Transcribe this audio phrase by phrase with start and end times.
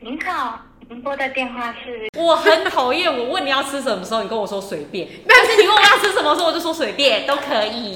[0.00, 0.58] 您好，
[0.88, 2.08] 您拨的电话是。
[2.18, 7.94] 我很讨厌，我问你要吃什么时候，你跟我说随便； 但是你问我要吃什么时候，我就说随便，都可以。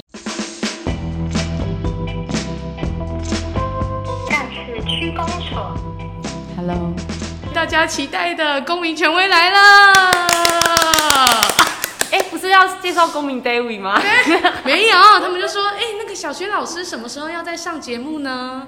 [4.27, 5.75] 下次区公所
[6.57, 6.93] ，Hello，
[7.53, 9.59] 大家期待的公民权威来了。
[12.11, 14.01] 哎，不是要介绍公民 David 吗？
[14.65, 18.67] 没有，他们就说，哎，那个小学老师什么时候要再上节目呢？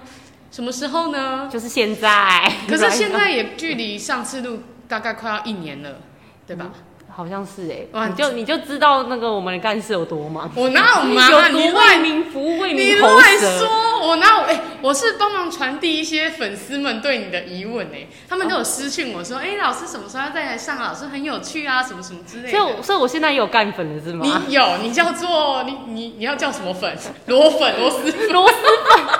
[0.52, 1.48] 什么时候呢？
[1.50, 2.52] 就是现在。
[2.68, 5.90] 可是现在也距离上次录大概快要一年了，
[6.46, 6.66] 对吧？
[6.68, 6.72] 嗯、
[7.10, 8.08] 好像是哎、欸。
[8.10, 10.52] 你就你就知道那个我们的干事有多忙。
[10.54, 11.48] 我哪有忙啊？
[11.48, 13.30] 你为民服务，为民喉舌。
[13.30, 13.70] 你乱说！
[14.02, 14.42] 我哪有？
[14.42, 20.82] 哎、欸，我是帮忙传递一些粉丝们对你的疑问哎、欸，他们都有私讯我说，哎、欸，老师什么时候要再来上？
[20.82, 22.58] 老师很有趣啊，什么什么之类的。
[22.58, 24.26] 所以，所以我现在也有干粉了是吗？
[24.26, 26.94] 你有，你叫做你你你要叫什么粉？
[27.28, 29.20] 螺粉，螺蛳粉，螺蛳粉。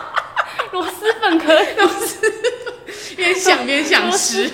[0.72, 0.90] 螺蛳
[1.22, 2.32] 粉可以，螺蛳粉
[3.16, 4.50] 边想边想吃，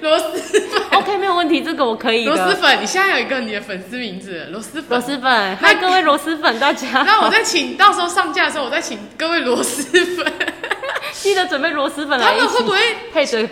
[0.00, 0.32] 螺蛳
[0.70, 2.24] 粉 OK 没有问题，这个我可以。
[2.26, 4.84] 螺蛳粉，你现在有一个你的粉丝名字，螺蛳粉。
[4.88, 7.02] 螺蛳粉，嗨各位螺蛳粉大家。
[7.06, 10.32] 那我再请，到时候上架的时候，我再请各位螺蛳粉，
[11.12, 12.18] 记得准备螺蛳粉来。
[12.18, 12.78] 他们会不会
[13.12, 13.48] 配着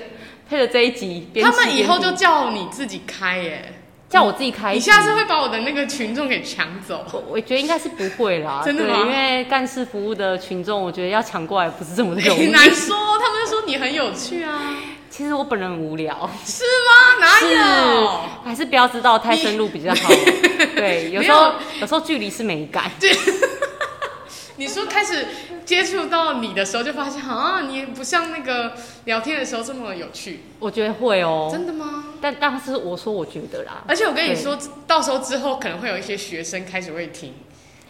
[0.48, 1.28] 配着这一集？
[1.42, 3.79] 他们以后就叫你自己开耶。
[4.10, 7.06] 叫我自己开，你下次会把我的那个群众给抢走？
[7.12, 8.98] 我我觉得应该是不会啦， 真的吗？
[8.98, 12.40] 因为干事服务的群众，我觉得要抢过来不是这么容易。
[12.50, 14.74] 很难说，他们就说你很有趣啊。
[15.08, 16.28] 其实我本人很无聊。
[16.44, 17.20] 是吗？
[17.20, 18.20] 哪有？
[18.44, 20.08] 还是不要知道太深入比较好。
[20.74, 22.90] 对，有时候有，有时候距离是美感。
[22.98, 23.16] 对。
[24.56, 25.26] 你说开始
[25.70, 28.72] 接触到你的时候，就发现啊，你不像那个
[29.04, 30.40] 聊天的时候这么有趣。
[30.58, 31.48] 我觉得会哦。
[31.52, 32.06] 真的吗？
[32.20, 33.84] 但但是我说我觉得啦。
[33.86, 37.34] 而且我跟你说，到时候之后可能会有一些学生开始会听，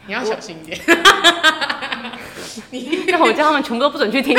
[0.05, 0.79] 你要小心一点。
[2.69, 4.39] 你 那我叫他们全部都不准去听。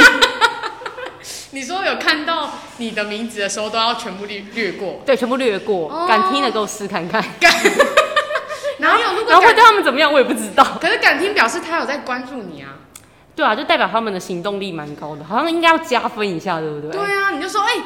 [1.49, 5.01] 你说有看到你的名字的时候，都要全部略略过。
[5.03, 5.91] 对，全部略过。
[5.91, 7.23] 哦、敢听的给我试看看。
[8.77, 10.77] 然后有，然后会对他们怎么样，我也不知道。
[10.79, 12.70] 可是敢听表示他有在关注你啊。
[13.41, 16.91] 对啊，就代表他们的行动力蛮高的，好像应该要加分一下，对不对？
[16.91, 17.81] 对啊，你就说哎、欸，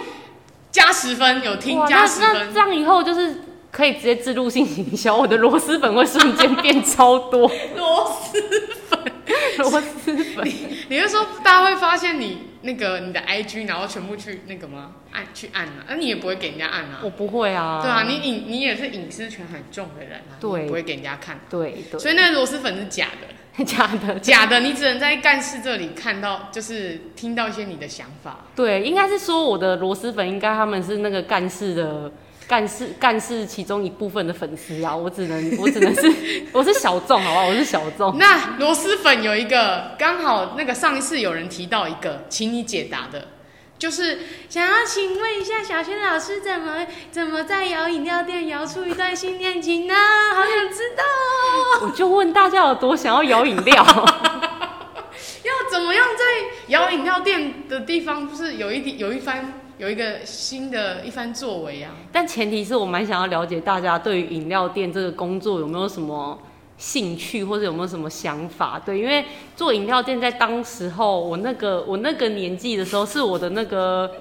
[0.69, 2.33] 加十分，有听加十分。
[2.33, 3.37] 那这样以后就是
[3.71, 7.49] 可以直接自入性行销，我的螺蛳粉会瞬间变超多。
[7.77, 8.41] 螺蛳
[8.89, 8.99] 粉，
[9.59, 10.45] 螺蛳粉。
[10.45, 14.91] 你你就说大家会发现你那个你的 IG，然后全部去那个吗？
[15.13, 15.85] 按去按啊？
[15.87, 16.99] 那你也不会给人家按啊？
[17.01, 17.79] 我不会啊。
[17.81, 21.39] 对啊，你隐你也是隐私权很重的人啊，对，不会给人家看。
[21.49, 21.97] 对对。
[21.97, 23.27] 所以那个螺蛳粉是假的，
[23.65, 24.59] 假的，假的。
[24.59, 28.39] 你只能在干事这里看到，就是听到一些你的想法。
[28.55, 32.11] 对，应该是说我的螺蛳粉，应该他们是那个干事的。
[32.47, 37.47] 干事干事其中一部分的粉丝啊，我只能 我只能是我是小众，好不好？
[37.47, 38.15] 我是小众。
[38.19, 43.29] 那螺蛳粉有一个刚好那个上一次有人提到一个，请你解答的，
[43.77, 44.19] 就是
[44.49, 49.93] 想要请问一下小轩老师怎么怎么在摇饮料店摇出一段新恋情呢？
[50.33, 51.03] 好想知道。
[51.03, 53.75] 哦我就问大家有多想要摇饮料？
[55.43, 56.23] 要怎么样在
[56.67, 59.61] 摇饮料店的地方，就是有一点有一番。
[59.77, 61.91] 有一个新的一番作为啊！
[62.09, 66.39] 但前提是我蛮想要了解大家对于饮料店这个工作有没有什么
[66.77, 68.79] 兴趣，或者有没有什么想法？
[68.85, 69.25] 对，因为
[69.55, 74.11] 做饮料店在当时候，我那个我那个年纪的时候，是我的那个。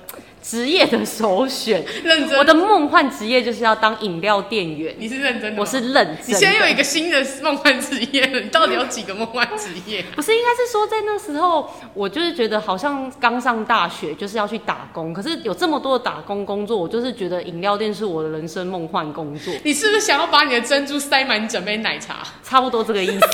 [0.46, 2.38] 职业的首选，认真。
[2.38, 4.94] 我的梦幻职业就是要当饮料店员。
[4.98, 5.60] 你是认真的？
[5.60, 6.22] 我是认真的。
[6.26, 10.04] 你现在有一个新的梦幻职业，你到底有几个梦幻职业？
[10.14, 19.54] 不是，应该是说在那时候，我就是觉得好像刚上大学就是要去打工，可是有这么多的打工工作，我就是觉得饮料店是我的人生梦幻工作。
[19.64, 22.16] 你是不是想要把你的珍珠塞满整杯奶茶？
[22.42, 23.26] 差不多这个意思。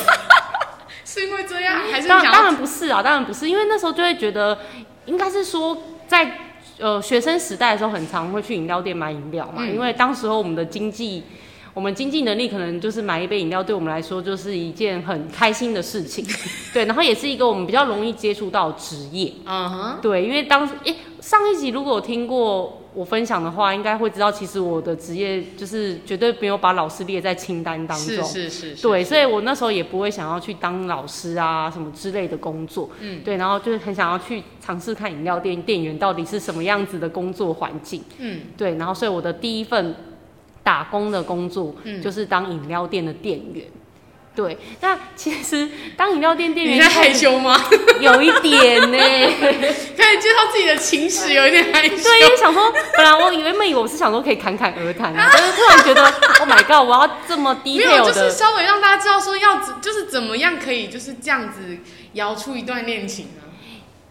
[1.04, 4.56] 是因为这样，还是当当然不是啊，当然不是，因为那时候就会觉得，
[5.06, 5.76] 应该是说
[6.06, 6.46] 在。
[6.80, 11.22] 呃，学生时代的时候，很常会去饮料店买饮料嘛，嗯、因为当时候我们的经济，
[11.74, 16.24] 我们经济能力可能就是买一杯饮料，对我们来说就是一件很开心的事情，
[16.72, 20.74] 对，然后也是一个我们比较容易接触到职业，嗯哼，对，因为当时，
[21.20, 22.79] 上一集如果有听过。
[22.92, 28.06] 我分享的话，应该会知道，其实我的职业就是绝对没有把老师列在清单当中。
[28.06, 28.82] 是是是，是。
[28.82, 32.90] 对，所以我那时候也不会想要去当老师啊，什么之类的工作。
[33.00, 33.20] 嗯。
[33.24, 38.02] 对，然后就是很想要去尝试看饮料店店员到底是什么样子的工作环境。
[38.18, 38.40] 嗯。
[38.56, 39.94] 对，然后所以我的第一份
[40.62, 43.64] 打工的工作，就是当饮料店的店员。
[44.40, 47.62] 对，那其实当饮料店店员，你在害羞吗？
[48.00, 48.98] 有一点呢，
[49.38, 51.90] 可以介绍自己的情史，有一点害羞。
[51.96, 56.04] 对，因为想说，本来我原本以为我是想说可以侃侃而谈，但是突然觉得，
[56.40, 61.76] Oh my god，我要这么低调的，没有，就是稍微让大家知道说要，就是怎么样可以就是这样子
[62.14, 63.42] 摇出一段恋情呢？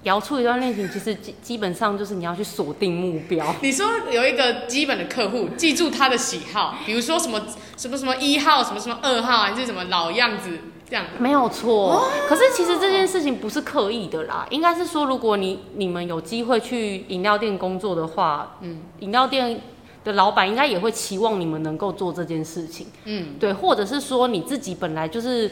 [0.03, 3.53] 摇出一段恋情，其实基基本上就是你要去锁定目标。
[3.61, 7.41] 你说有一个基本的客户，记住他的喜好，比如说什么
[7.75, 10.59] 什么什么一号，什么什么二号，还是什么老样子
[10.89, 11.05] 这样。
[11.17, 12.09] 没有错。
[12.29, 19.59] 可是其实这件事情不是刻意的啦，应该是说，如果你你们有机会去饮料店工作的话，嗯，饮料店
[20.05, 22.87] 的老板应该也会期望你们能够做这件事情。
[23.03, 25.51] 嗯，对，或者是说你自己本来就是。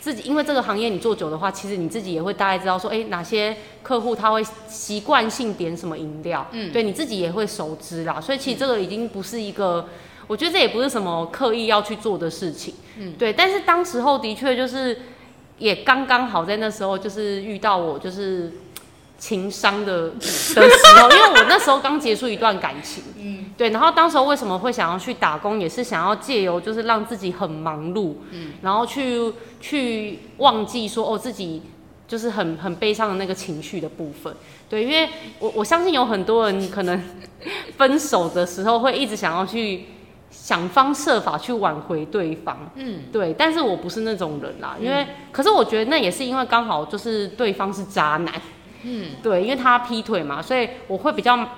[0.00, 8.20] 自己因为这个行业你做久的话，其实你自己也会大概知道说，哎，哪些客户他会习惯性点什么饮料，嗯，对，你自己也会熟知啦。
[8.20, 9.88] 所以其实这个已经不是一个，
[10.26, 13.32] 我觉得这也不是什么刻意要去做的事情，嗯，对。
[13.32, 14.98] 但是当时候的确就是
[15.58, 18.52] 也刚刚好在那时候就是遇到我就是。
[19.18, 31.62] 情伤的 的时候，因为我那时候刚结束一段感情，嗯，对，然后当时候为什么会想要去打工，也是想要借由就是让自己很忙碌，嗯，然后去去忘记说哦自己
[32.06, 34.34] 就是很很悲伤的那个情绪的部分，
[34.68, 35.08] 对，因为
[35.38, 37.02] 我我相信有很多人可能
[37.76, 39.86] 分手的时候会一直想要去
[40.30, 48.32] 想方设法去挽回对方，嗯，对，但是我不是那种人啦，因为、嗯、可是我觉得那也是因为刚好就是对方是渣男。
[48.82, 51.48] 嗯，对，因为他劈腿嘛，所以我会比较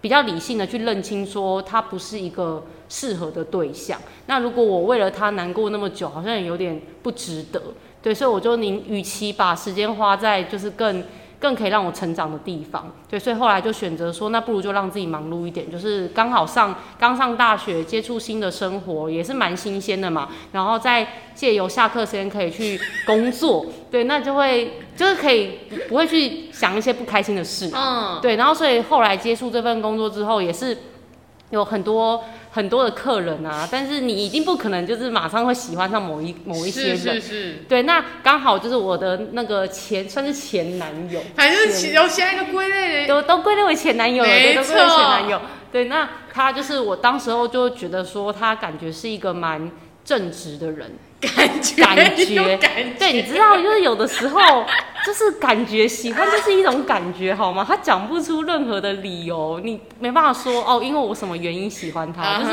[0.00, 4.00] 比较理性的去认清，说他不是一个适合的对象。
[4.26, 7.62] 那如果我为了他难过那么久，好像有点不值得。
[8.02, 11.02] 对，所以我就宁与其把时间花在就是更。
[11.44, 20.30] 更可以让我成长的地方，对，所以后来就选择说，那不如就让自己忙碌一点，就是刚好上刚上大学，接触新的生活，也是蛮新鲜的嘛。
[20.52, 28.36] 然后再借由下课时间可以去工作， 对，那就会就是可以不会去想一些不开心的事，嗯，对。
[28.36, 30.78] 然后所以后来接触这份工作之后，也是
[31.50, 32.24] 有很多。
[32.54, 41.60] 很多的客人啊，但是你一定不可能就是马上会喜欢上某一某一些人，是是是，对，那刚好就是我的那个前算是前男友，反正
[41.92, 45.40] 有现在都归类都都归类为前男友了，对，都归类为前男友，
[45.72, 49.72] 对，那他就是我当时候就觉得说他感觉是一个蛮
[50.04, 50.92] 正直的人。
[51.20, 52.58] 感觉，感觉，
[52.98, 54.64] 对，你知道，就是有的时候，
[55.06, 57.64] 就是感觉喜欢就是一种感觉，好吗？
[57.66, 62.52] 他讲不出任何的理由，你没办法说哦，因为我什么原因喜欢他，就是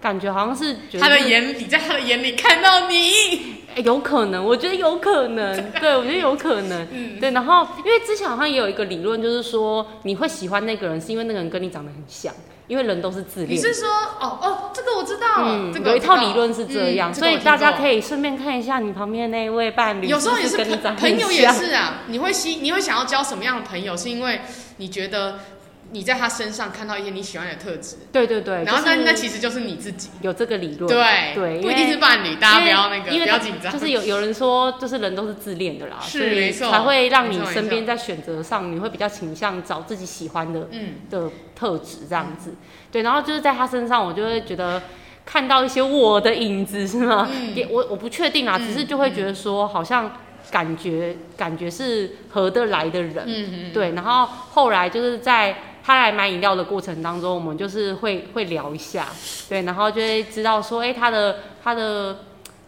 [0.00, 7.30] 感觉好像是觉得他的眼里，在他的眼里看到你，欸，有可能，我觉得有可能， 对，我觉得有可能，嗯，对。
[7.30, 12.34] 然后，因为之前好像也有一个理论，就是说你会喜欢那个人，是因为那个人跟你长得很像。
[12.68, 13.50] 因为人都是自恋。
[13.50, 13.88] 你是说，
[14.20, 20.06] 哦哦，这个我知道，嗯，这个有一套理论是这样，嗯，所以大家可以顺便看一下你旁边那一位伴侣。
[20.06, 24.40] 有时候也是朋朋友也是啊，你会希你会想要交什么样的朋友，是因为
[24.76, 25.40] 你觉得
[25.90, 27.96] 你在他身上看到一些你喜欢的特质。
[28.12, 28.64] 对对对。
[28.64, 30.86] 然后那那其实就是你自己有这个理论。
[30.88, 33.72] 对对，不一定是伴侣，大家不要那个不要紧张。
[33.72, 42.54] 就是有有人说，就是人都是自恋的啦，没错才会让你身边在选择上，你会比较倾向找自己喜欢的嗯的特质这样子。
[42.90, 44.82] 对，然后就是在他身上，我就会觉得
[45.24, 47.28] 看到一些我的影子，是吗？
[47.30, 50.10] 嗯、也我我不确定啊，嗯、只是就会觉得说，好像
[50.50, 53.24] 感觉、嗯、感觉是合得来的人。
[53.26, 53.72] 嗯嗯。
[53.72, 55.56] 对，然后后来就是在
[55.88, 59.06] 他来买饮料的过程当中，我们就是会会聊一下，
[59.48, 62.18] 对，然后就会知道说，哎，他的他的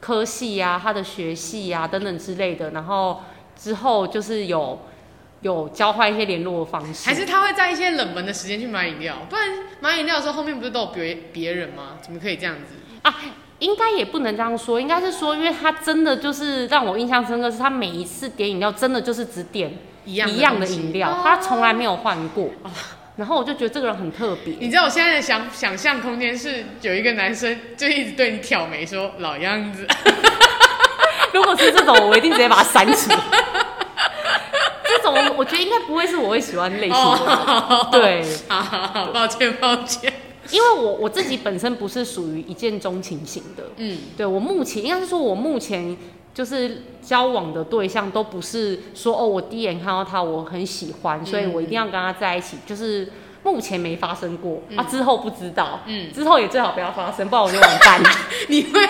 [0.00, 3.20] 科系呀、啊，他的学系呀、啊、等等之类的，然后
[3.55, 4.81] 之后就是有。
[5.43, 9.17] 有交换一些联络的方式，还是他会在一些冷门的时间去买饮料？
[9.31, 9.49] 不然
[9.81, 11.96] 买饮料的时候后面不是都有别别人吗？
[12.03, 13.15] 怎么可以这样子啊？
[13.58, 22.44] 应该也不能这样说，应该是说，因为他真的就是让我印象深刻，是他每一次点饮料真的就是只点一样的饮料，他从来没有换过。
[22.62, 22.70] 哦、
[23.17, 24.55] 然后我就觉得这个人很特别。
[24.58, 29.86] 你知道我现在的想想象空间是有一个男生就一直对你挑眉说老样子。
[31.32, 33.10] 如果是这种，我一定直接把他删除。
[34.84, 36.96] 这种我觉得应该不会是我会喜欢类型
[37.93, 40.12] 对，好好好，抱歉抱歉，
[40.50, 45.96] 因为我我自己本身不是属于一见钟情型的，嗯，对我目前应该是说，我目前
[46.32, 53.08] 就是交往的对象都不是说哦，我第一眼看到他我很喜欢，嗯、所以我一定要跟他在一起，就是。
[53.43, 58.01] 目前没发生过，嗯、啊，之后不知道，嗯，之后也最好不要发生，不然我就完蛋。
[58.49, 58.81] 你会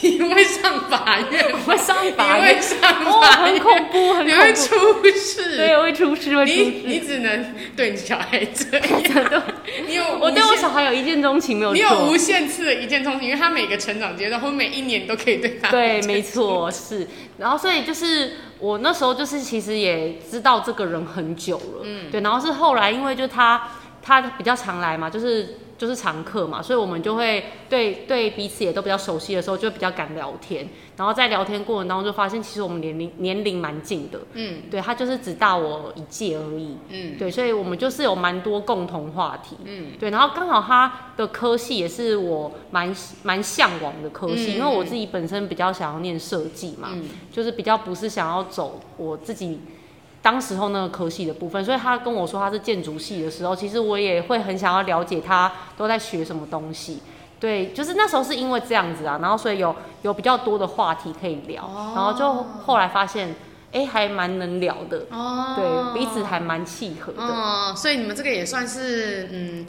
[0.00, 6.64] 你会上法院，会上法院，会上法院，哦，很恐怖，很恐怖，你会出事，对，会出事，会出事。
[6.64, 9.42] 你你只能对你小孩这样，
[9.86, 15.70] 你有我对我小孩有一见钟情没有，你有无限次的一见钟情，因为他每个成长阶段或每一年都可以对他。
[15.70, 17.06] 对，没错，是。
[17.38, 23.60] 然后所以就是我那时候就是其实也知道这个人很久了，嗯，对，然后是后来因为就他。
[24.02, 30.68] 他比较常来嘛，就是就是常客嘛，所以我们就会对对彼此也都比较熟悉的时候，就比较敢聊天。
[30.96, 34.20] 然后在聊天过程当中，就发现其实我们年龄年龄蛮近的。
[34.34, 36.76] 嗯，对，他就是只大我一届而已。
[36.90, 39.56] 嗯，对，所以我们就是有蛮多共同话题。
[39.64, 49.60] 嗯，对，然后刚好他的科系也是我蛮蛮向往的科系，嗯，因为我自己本身比较想要念设计嘛，嗯，就是比较不是想要走我自己。
[50.22, 57.00] 当时候那个科系的部分，所以他跟我说他是建筑系的时候，其实我也会很想要了解他都在学什么东西。
[57.38, 63.28] 对，就是那时候是因为这样子啊，然后所以有有比较多的话题可以聊，哦、然后就后来发现，
[63.72, 65.06] 哎、欸，还蛮能聊的。
[65.10, 67.22] 哦，对，彼此还蛮契合的。
[67.22, 69.66] 哦，所以你们这个也算是嗯。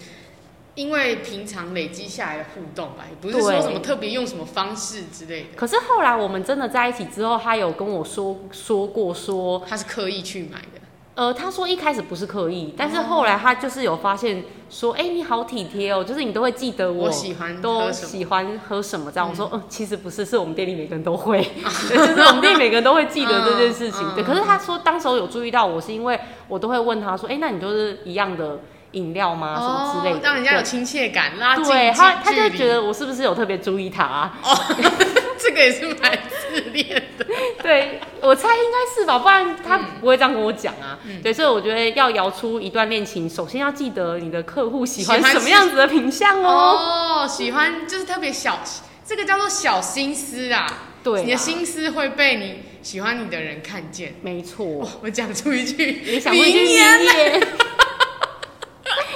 [0.75, 5.47] 因为平常累积下来的互动吧，也不是说什么特别用什么方式之类的。
[5.55, 10.81] 可是后来我们真的在一起之后，他有跟我说说过说他是刻意去买的。
[11.13, 19.29] 呃，他说一开始不是刻意，但是后来他就是有发现说，哎、欸，你好体贴哦，就是你都会记得我，我喜欢都喜欢喝什么这样。
[19.29, 21.43] 我说，嗯，其实不是，是我们店里每个人都会，
[21.89, 24.15] 就是我们店里每个人都会记得这件事情。
[24.15, 28.59] 对，可是他说当时候有注意到我是因为我都会问他说，哎、欸，那你就是一样的。
[28.93, 29.55] 饮料吗？
[29.55, 34.39] 什么之类的，让人家有亲切感，拉近他，他就觉得我是不是有特别注意他啊？
[34.43, 34.57] 哦，
[35.39, 37.25] 这个也是蛮自恋的。
[37.63, 41.00] 对，我猜应该是吧，不然他不会这样跟我讲啊。
[41.05, 47.24] 嗯、对，所以我觉得要摇出一段恋情，首先要记得你的客户喜欢什么样子的品相哦。
[47.24, 48.60] 哦，喜欢就是特别小，
[49.05, 50.67] 这个叫做小心思啊。
[51.03, 54.13] 对，你的心思会被你喜欢你的人看见。
[54.21, 54.65] 没错，
[55.01, 57.41] 我讲出一句名言。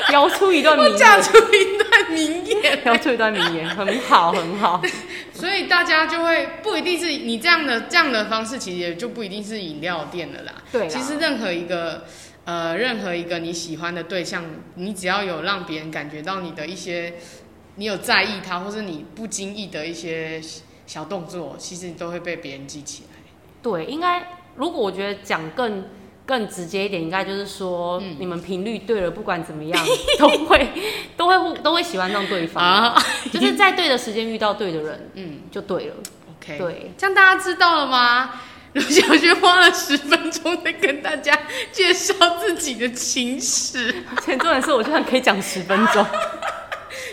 [0.11, 4.81] 聊出一段名言，讲出一段名言，聊出一段名言，很好，很好。
[5.33, 10.53] 所以大家就会不一定是你这样的这样的方式，其实也就不一定是饮料店的啦。
[10.71, 12.05] 对，其实任何一个
[12.45, 14.45] 呃，任何一个你喜欢的对象，
[14.75, 17.15] 你只要有让别人感觉到你的一些，
[17.75, 20.41] 你有在意他，或是你不经意的一些
[20.85, 23.09] 小动作，其实你都会被别人记起来。
[23.61, 25.85] 对，应该如果我觉得讲更。
[26.25, 29.85] 更直接一点，应该就是说，嗯、你们频率对了，不管怎么样，
[30.17, 30.69] 都会
[31.15, 35.95] 都会都会喜欢上对方，啊、就是在对的时间遇到对的人，嗯，就对了。
[36.41, 38.41] OK，对，这样大家知道了吗？
[38.73, 41.33] 卢小轩花了十分钟在跟大家
[41.71, 46.05] 介绍自己的情史， 前重点是我居然可以讲十分钟。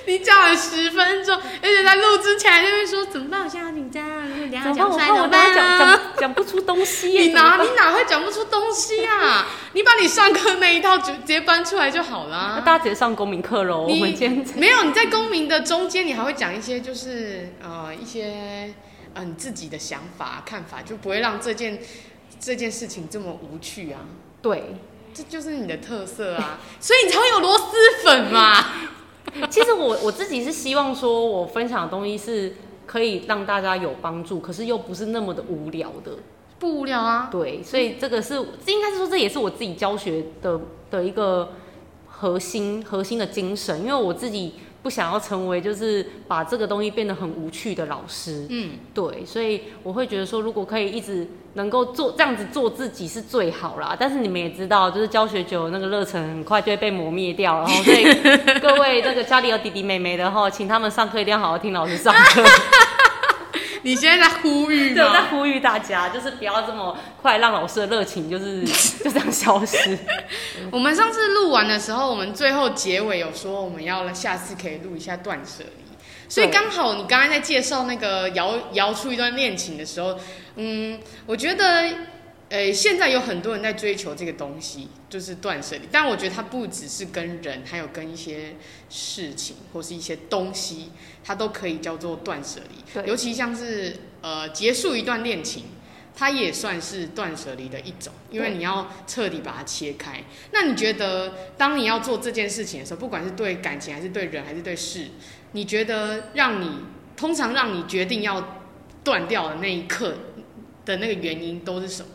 [0.06, 3.44] 你讲了十分钟，而且在录之前那边说怎么办？
[3.44, 4.24] 我现在好紧张啊！
[4.28, 5.78] 如果等下讲出来怎么办啊？
[5.78, 9.46] 讲讲不出东西，你哪你哪会讲不出东西啊？
[9.72, 12.54] 你把你上课那一套就直接搬出来就好了。
[12.56, 13.82] 那大家直接上公民课喽。
[13.82, 18.74] 我们今天没有你在公民的中间，你还会讲一些就是呃一些
[19.14, 21.80] 呃你自己的想法看法，就不会让这件
[22.40, 24.00] 这件事情这么无趣啊。
[24.42, 24.76] 对，
[25.14, 28.64] 这就是你的特色啊，所以你才会有螺蛳粉嘛。
[29.50, 32.54] 其实我我自己是希望说，我分享的东西是
[32.86, 36.12] 可以让大家有帮助，可是又不是那么的无聊的，
[36.58, 37.28] 不无聊啊。
[37.30, 38.34] 对，所以这个是
[38.66, 40.60] 应该是说，这也是我自己教学的
[40.90, 41.52] 的一个
[42.06, 44.54] 核心核心的精神，因为我自己。
[44.82, 53.96] 不想要成为就是把这个东西变得很无趣的老师，嗯，对，所以我会觉得说，如果可以一直能够做这样子做自己是最好啦。
[53.98, 58.02] 但是你们也知道，就是教学久了那个热忱很快就会被磨灭掉，然后所以
[58.60, 62.42] 各位那个家里有弟弟妹妹的哈，请他们上课一定要好好听老师上课。
[63.84, 64.94] 你现在在呼吁吗？
[64.96, 68.62] 对，我在呼吁大家，就是不要这么快让老师的热情就是
[69.02, 69.98] 就这样消失。
[70.70, 75.96] 我们上次录完的时候，我们最后结尾有说我们要下次可以录一下断舍离，
[76.28, 80.18] 所以刚好你刚才在介绍那个摇摇出一段恋情的时候，
[80.56, 81.90] 嗯，我觉得。
[82.52, 85.88] 呃，现在有很多人在追求这个东西，就是断舍离。
[85.90, 88.56] 但我觉得它不只是跟人，还有跟一些
[88.90, 90.90] 事情或是一些东西，
[91.24, 92.84] 它都可以叫做断舍离。
[92.92, 95.64] 对，尤其像是呃结束一段恋情，
[96.14, 100.22] 它也算是断舍离的一种，因为你要彻底把它切开。
[100.52, 105.06] 那你觉得，当你要做这件事情的时候，不管是对感情，还是对人，还是对事，
[105.52, 106.80] 你觉得让你
[107.16, 108.60] 通常让你决定要
[109.02, 110.16] 断掉的那一刻
[110.84, 112.08] 的那个原因都是什么？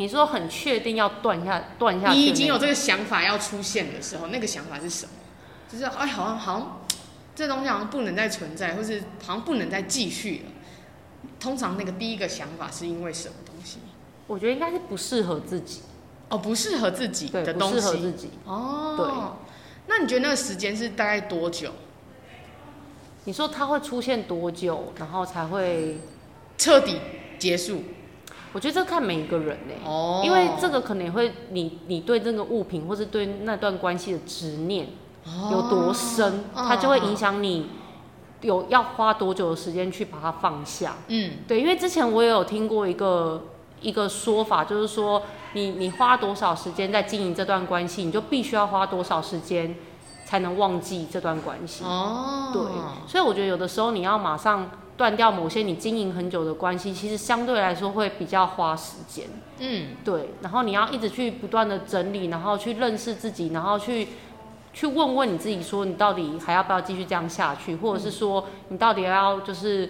[0.00, 5.12] 你说很确定要断下断下去，你已经有这个想法要出现的时候，那个想法是什么？
[5.70, 6.80] 就是哎，好像好像
[7.34, 10.52] 这东西好像不能再存在，或是好像不能再继续了。
[11.38, 13.76] 通常那个第一个想法是因为什么东西？
[14.26, 15.82] 我觉得应该是不适合自己。
[16.30, 17.74] 哦，不适合自己的东西。
[17.74, 18.30] 不适合自己。
[18.46, 19.06] 哦，对。
[19.86, 21.72] 那你觉得那个时间是大概多久？
[23.24, 25.98] 你说它会出现多久，然后才会
[26.56, 26.98] 彻底
[27.38, 27.82] 结束？
[28.52, 34.88] 我觉得这看每一个人呢、欸，哦，因为这个可能也会你你对这个物品或是对那段关系的执念
[35.52, 37.68] 有多深，哦、它就会影响你
[38.40, 40.96] 有要花多久的时间去把它放下。
[41.06, 43.44] 嗯，对，因为之前我也有听过一个
[43.80, 49.76] 一个说法，就是说你你花多少时间在经营这段关系，你就必须要花多少时间
[50.24, 51.84] 才能忘记这段关系。
[51.84, 52.62] 哦，对，
[53.06, 54.68] 所以我觉得有的时候你要马上。
[55.00, 59.24] 断掉某些你经营很久的关系，其实相对来说会比较花时间。
[59.58, 60.28] 嗯，对。
[60.42, 64.08] 然后你要一直去不断的整理，然后去认识自己，然后去
[64.74, 69.88] 去问问你自己，说你到底还要不要继续这样下去，或者是说你到底要就是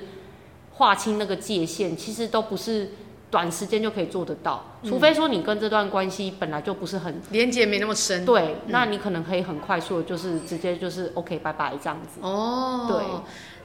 [0.74, 2.90] 划清那个界限，其实都不是
[3.32, 4.62] 短时间就可以做得到。
[4.84, 8.24] 除非说你跟这段关系本来就不是很连接没那么深。
[8.24, 12.20] 对，那你可能可以很快速的，就是直接就是 OK 拜拜这样子。
[12.22, 13.04] 哦，对。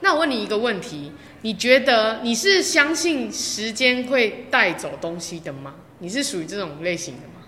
[0.01, 1.11] 那我问你一个问题，
[1.41, 5.75] 你觉得你是相信时间会带走东西的吗？
[5.99, 7.47] 你是属于这种类型的吗？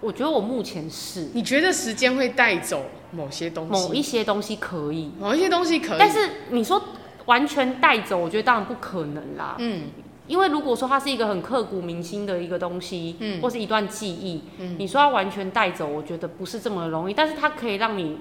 [0.00, 1.28] 我觉得我目前是。
[1.34, 3.88] 你觉得时间会带走某些东西？
[3.88, 5.98] 某一些东西可以，某一些东西可以。
[5.98, 6.82] 但是你说
[7.26, 9.56] 完全带走，我觉得当然不可能啦。
[9.58, 9.90] 嗯，
[10.26, 17.14] 因为如果说它是一个很刻骨铭心的一个东西，嗯，或是一段记忆，嗯，你说要完全带走，我觉得不是这么容易。
[17.14, 18.18] 但是它可以让你。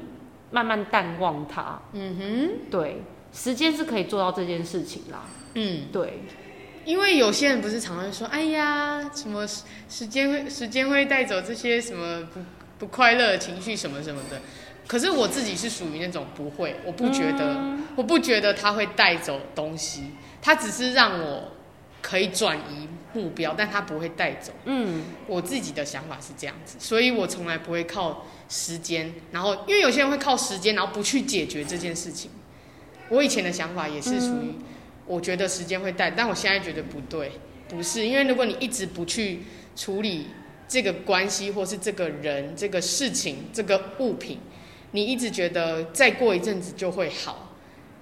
[0.52, 1.80] 慢慢淡忘它。
[1.94, 3.02] 嗯哼，对，
[3.34, 5.26] 时间是可以做到这件事情啦。
[5.56, 6.22] 嗯，对，
[6.86, 9.46] 因为有些人不是常常说，哎呀，什么
[9.90, 12.40] 时间会时间会带走这些什么不
[12.80, 14.40] 不快乐的情绪什么什么的。
[14.88, 20.12] 可是我自己是属于那种不会，我不觉得，嗯、我不觉得它会带走东西，
[20.42, 21.52] 它只是让我
[22.08, 24.54] 可以转移目标，但它不会带走。
[24.64, 28.26] 嗯，我自己的想法是这样子，所以我从来不会靠。
[28.50, 32.32] 时间，然后因为有些人会靠时间，然后不去解决这件事情。
[33.10, 34.56] 我以前的想法也是属于，
[35.06, 37.34] 我觉得时间会带，但我现在觉得不对，
[37.68, 39.42] 不是，因为如果你一直不去
[39.76, 40.28] 处理
[40.66, 44.40] 这个关系，或是这个人、这个事情、这个物品，
[44.92, 47.54] 你一直觉得再过一阵子就会好，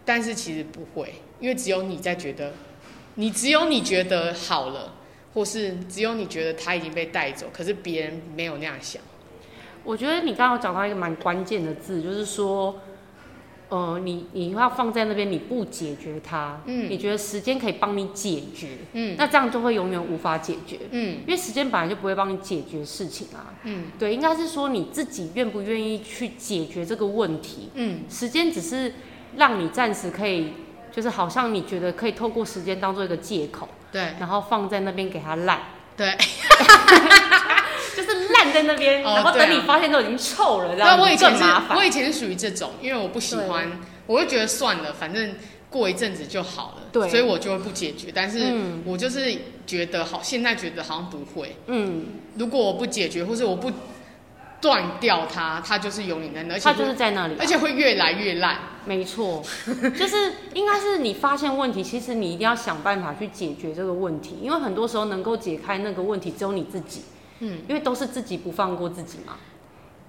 [0.05, 2.53] 但是其实不会，因为只有你在觉得，
[3.15, 4.93] 你只有你觉得好了，
[5.34, 9.01] 或是只有你觉得他已经被带走，可是别人没有那样想。
[9.84, 12.81] 我觉得你刚刚讲到一个蛮关键的字，就是说，
[13.69, 28.91] 呃，你你要放在那边，你不解决它，嗯，你觉得时间可以帮你解决，嗯，那这样就会永远无法解决，嗯，因为时间本来就不会帮你解决事情啊，嗯，对，应该是说你自己愿不愿意去解决这个问题，嗯，时间只是
[29.38, 30.51] 让你暂时可以，
[30.95, 35.60] 就是好像你觉得可以透过时间当做一个借口，对，然后放在那边给它烂，
[35.97, 36.15] 对。
[37.95, 41.77] 就是烂在那边，然后等你发现都已经臭了，这样子更麻烦。
[41.77, 43.71] 我以前是属于这种，因为我不喜欢，
[44.05, 45.36] 我就觉得算了，反正
[45.69, 48.12] 过一阵子就好了，对，所以我就会不解决。
[48.13, 48.53] 但是
[48.84, 49.34] 我就是
[49.65, 51.55] 觉得好，现在觉得好像不会。
[51.67, 52.05] 嗯，
[52.38, 53.71] 如果我不解决，或是我不
[54.60, 58.60] 断掉它，它就是永远在那，它就是在那里，而且会越来越烂。
[58.86, 59.43] 没错，
[59.98, 67.02] 就是应该是你发现问题，其实你一定要想办法去解决这个问题，因为很多时候能够解开那个问题，只有你自己。
[67.39, 69.34] 嗯，因为都是自己不放过自己嘛。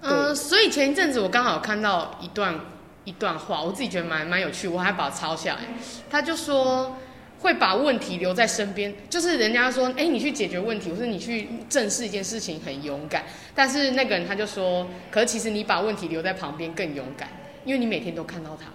[0.03, 2.61] 嗯、呃，所以前一阵子我刚好看到一段
[3.05, 5.63] 一段话，我自己觉得蛮蛮有趣，我还把它抄下来。
[6.09, 6.97] 他就说
[7.41, 13.25] 会把问题留在身边，就是人家说，哎、欸，你去解决问题，或是你去正视一件事情很勇敢。
[13.57, 17.29] 但是那个人他就说，可是其实你把问题留在旁边更勇敢，
[17.67, 18.71] 因为你每天都看到它。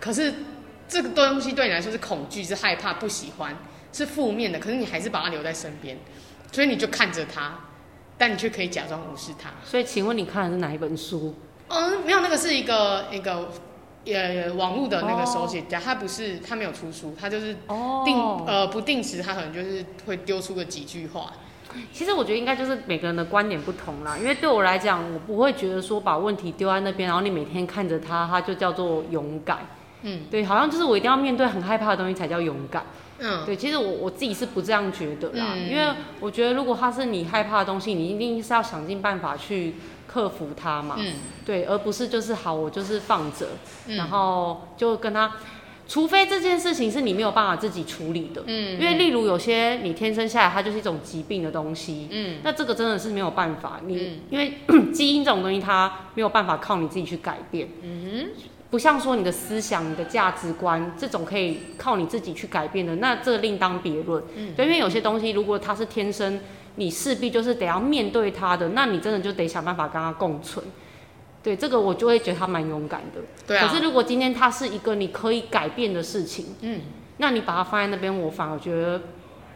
[0.00, 0.34] 可是
[0.88, 3.56] 这个东西对你来说是恐惧、是害怕、不喜欢、
[3.92, 5.96] 是负面的，可是你还是把它留在身边，
[6.50, 7.56] 所以你就看着它。
[8.16, 9.50] 但你却可以假装无视他。
[9.64, 11.34] 所以，请问你看的是哪一本书？
[11.66, 13.50] 嗯，没有，那个是一个一个
[14.06, 17.56] 呃网络的那个手写家，他不是他没有出书，他就是
[18.04, 21.32] 定、哦、呃不定时，他可能就是会丢出个几句话。
[21.92, 29.58] 其实我觉得应该就是每个人的观点不同啦，因为对我来讲，我不会觉得说把问题丢在那边，然后你每天看着他，他就叫做勇敢。
[30.02, 32.84] 嗯，对，好像就是我一定要面对很害怕的东西才叫勇敢。
[33.20, 40.96] 嗯，对，其实我我自己是不这样觉得啦，嗯，因为我觉得如果它是你害怕的东西，你一定是要想尽办法去克服它嘛。
[40.98, 41.14] 嗯，
[41.46, 43.46] 对，而不是就是好，我就是放着，
[43.86, 45.32] 嗯，然后就跟他，
[45.86, 48.42] 除非这件事情是你没有办法自己处理的。
[48.46, 52.08] 嗯，因为例如有些你天生下来它就是一种疾病的东西。
[52.10, 54.54] 嗯，那这个真的是没有办法，你，嗯，因为
[54.92, 57.68] 基因这种东西它没有办法靠你自己去改变。
[57.82, 58.28] 嗯哼。
[58.70, 64.20] 不像说你的思想、你的价值观这种可以靠你自己去改变的，那这另当别论。
[64.34, 66.40] 嗯，对，因为有些东西如果它是天生，
[66.74, 70.64] 你势必就是得要面对它的，那你真的就得想办法跟它共存。
[71.44, 73.20] 对，这个我就会觉得他蛮勇敢的。
[73.46, 73.68] 对啊。
[73.68, 76.80] 可是如果今天他是一个你可以改变的事情，嗯，
[77.18, 79.02] 那你把它放在那边，我反而觉得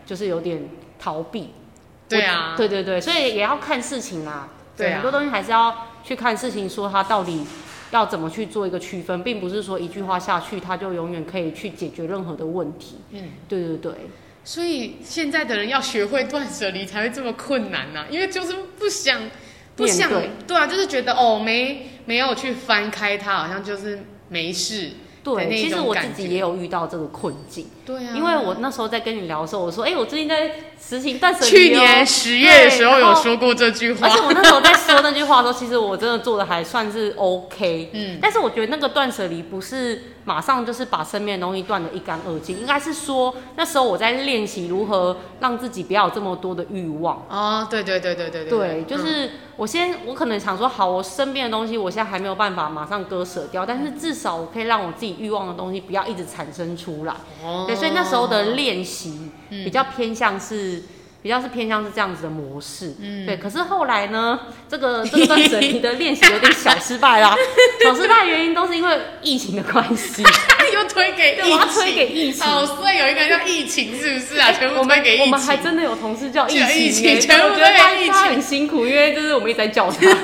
[0.05, 1.49] 就是有点逃避。
[2.09, 4.51] 对啊，对对对，所以也要看事情啦。
[4.77, 7.45] 对啊，很多东西还是要去看事情，说他到底
[7.91, 12.99] 要怎么去做一个区分，并不是说一句话下去，他就永远可以去解决任何的问题。
[13.13, 13.93] 嗯，对对对。
[14.45, 19.21] 所以现在的人要学会断舍离才会这么困难呐、啊，因为就是不想
[19.79, 24.91] 不想对，对啊，就是觉得哦，没没有去翻开它，好像就是没事。
[25.23, 27.67] 对，其实我自己也有遇到这个困境。
[27.89, 31.51] 对啊，因为我那时候在跟你聊的时候，我说，哎、欸，我最近在实行断舍离。
[31.51, 37.89] 去年十月的时候有说过这句话，而且我那时候在说那句话的时候，其实我真的做的还算是 OK。
[37.95, 47.25] 嗯，但是我觉得那个断舍离不是马上就是把身边的东西断的一干二净，应该是说那时候我在练习如何让自己不要有这么多的欲望。
[47.31, 57.15] 哦，对对对对对对，对，就是我先，我可能想说，好，我身边的东西我现在还没有办法马上割舍掉，但是至少我可以让我自己欲望的东西不要一直产生出来。
[57.43, 60.83] 哦，对，所以那时候的练习比较偏向是，嗯、
[61.23, 62.95] 比较是偏向是这样子的模式。
[63.01, 63.37] 嗯，对。
[63.37, 64.39] 可是后来呢，
[64.69, 67.35] 这个这个断舍离的练习有点小失败啦。
[67.83, 70.23] 小失败的原因都是因为疫情的关系。
[70.75, 72.47] 又推给疫情，我要推给疫情。
[72.47, 74.53] 好，所以有一个人叫疫情，是不是啊？
[74.53, 75.25] 全部推给疫情。
[75.25, 79.99] 我们还真的有同事叫疫情，欸，疫情全部推给疫情，他很辛苦，因为就是我们一直在叫他。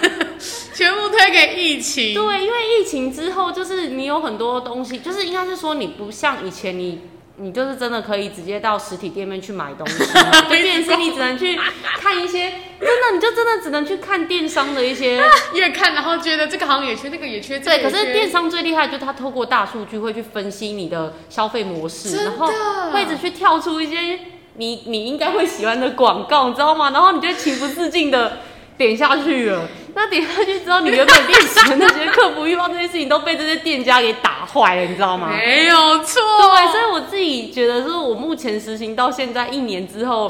[0.75, 2.15] 全部推给疫情。
[2.15, 7.01] 对，因为疫情之后，就是你有很多东西，就是应该是说你不像以前你。
[7.37, 11.59] 你就是真的可以直接到实体店面去买东西， 就变成你只能去
[11.99, 12.49] 看一些，
[12.81, 15.21] 真的你就真的只能去看电商的一些，
[15.53, 17.59] 越看然后觉得这个好像也缺，那个也缺。
[17.59, 22.47] 对，可是电商最厉害就是它透过大数据会去分析你的消费模式，然后
[22.93, 24.21] 会一直去跳出一些
[24.57, 26.91] 你你应该会喜欢的广告，你知道吗？
[26.91, 28.39] 然后你就情不自禁的
[28.77, 29.67] 点下去了。
[29.97, 35.31] 那点下去之后，你原本练习的那些克服欲望这些事情都被这些店家给打坏了，你知道吗？
[35.31, 36.21] 没有错。
[36.41, 40.29] 对，所以我自己觉得，说我目前实行到现在一年之后，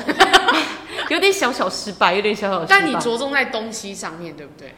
[1.09, 2.67] 有点小小失败，有点小小失败。
[2.69, 4.75] 但你着重在东西上面对不对？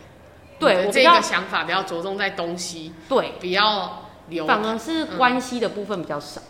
[0.60, 4.46] 对，我这个想法比较着重在东西，对，比较留。
[4.46, 6.40] 反而是关系的部分比较少。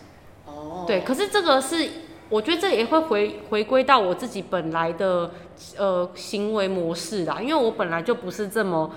[0.45, 0.87] 哦、嗯。
[0.87, 1.89] 对，可是这个是。
[2.29, 5.31] 我觉得这也会回回归到我自己本来的
[5.77, 8.90] 呃行为模式啦，因为我本来就不是这么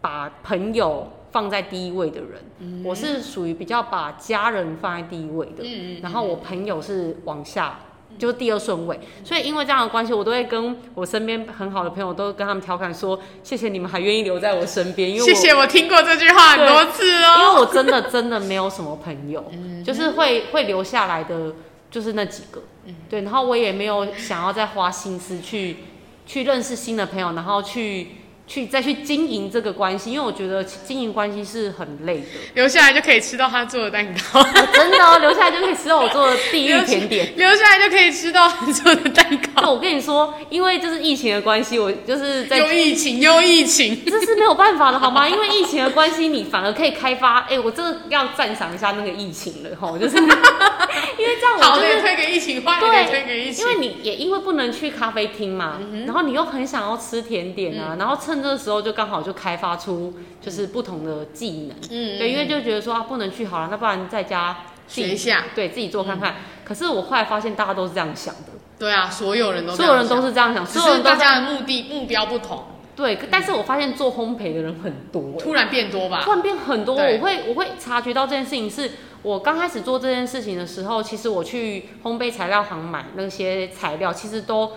[0.00, 7.80] 把朋友放在第一位的人，嗯、我是属于比较把家人放在第一位的，嗯、然后我朋友是往下，
[8.18, 21.52] 就是第二顺位，所以因为这样的关系，我都会跟我身边很好的朋友都跟他们调侃说，谢谢你们还愿意留在我身边，因为我谢谢我听过这句话很多次哦，因为我真的真的没有什么朋友，嗯、就是会会留下来的。
[21.92, 25.76] 就是那几个，嗯，对，然后我也没有想要再花心思去
[26.32, 28.06] 去认识新的朋友，然后去。
[28.52, 32.26] 去再去经营这个关系，因为我觉得经营关系是很累的。
[32.52, 37.32] 留下来就可以吃到他做的蛋糕，哦、真的哦，留下来就可以吃到我做的地狱甜点。
[37.38, 39.70] 留下来就可以吃到你做的蛋糕。
[39.70, 45.26] 我跟你说，因为就是疫情的关系，我就是在有疫情，有疫情，这是没有办法的，好吗？
[45.26, 47.46] 因为疫情的关系，你反而可以开发。
[47.48, 53.64] 哎，我真的要赞赏一下那个疫情了，哈，就是 因为这样我、就是，好的推给疫情，坏的推给疫情。
[53.64, 58.41] 因为你也因为不能去咖啡厅嘛，嗯、然后你又很想要吃甜点啊，嗯、然后趁。
[58.42, 64.56] 这个时候就刚好就开发出就是不同的技能，嗯，对，因为就觉得说啊不能去好了，那不然在家
[64.88, 66.36] 学一下，对自己做看看。
[66.64, 72.64] 可是我后来发现大家都是这样想的，对啊，所有人都所有人都是这样想，所有人大家的目的目标不同，
[72.96, 73.18] 对。
[73.30, 76.94] 但是我发现做烘焙的人很多，突然变多吧，突然变很多。
[76.94, 78.90] 我会我会察觉到这件事情是
[79.22, 84.72] 我刚开始做这件事情的时候，其实我去烘焙材料行买那些材料，其实都。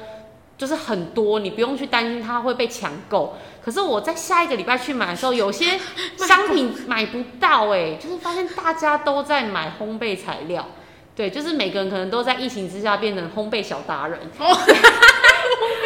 [0.57, 3.35] 就是很多，你不用去担心它会被抢购。
[3.63, 5.77] 可是我在下一个礼拜去买的时候，有些
[6.17, 10.65] 商品买不到哎、欸，就是发现大家都在买烘焙材料，
[11.15, 14.19] 对，就是每个人可能都在疫情之下变成烘焙小达人。
[14.39, 14.57] 哦、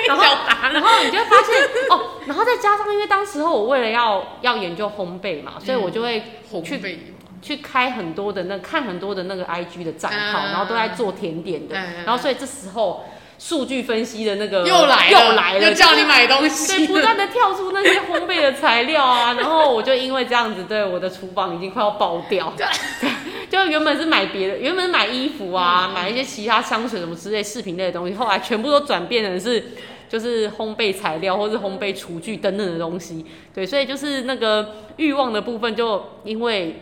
[0.08, 0.24] 然后，
[0.74, 1.56] 然后你就会发现
[1.90, 6.22] 哦，然后再加上，因为当时候我为了要要研究烘焙嘛，所以我就会
[6.64, 7.00] 去、嗯、
[7.42, 13.06] 去开很多的那看很多的那个 IG 的账号，然后都在做甜点的，然后所以这时候。
[13.40, 22.54] 数据分析的那个又来了，又来了，又叫你买东西，对，不断的跳出那些烘焙的材料啊，然后我就因为这样子，对，我的厨房已经快要爆掉。
[23.00, 23.10] 对，
[23.50, 29.68] 就原本是买别的，原本是买衣服啊，嗯、买一些其他香水什么之类饰品类的东西，后来全部都转变成是
[30.10, 33.26] 就是烘焙材料或是烘焙厨具等等的东西。
[33.56, 36.76] 对，所以就是那个欲望的部分，就因为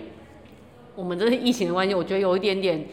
[0.96, 2.88] 我们这是疫情的关系，我觉得有一点点。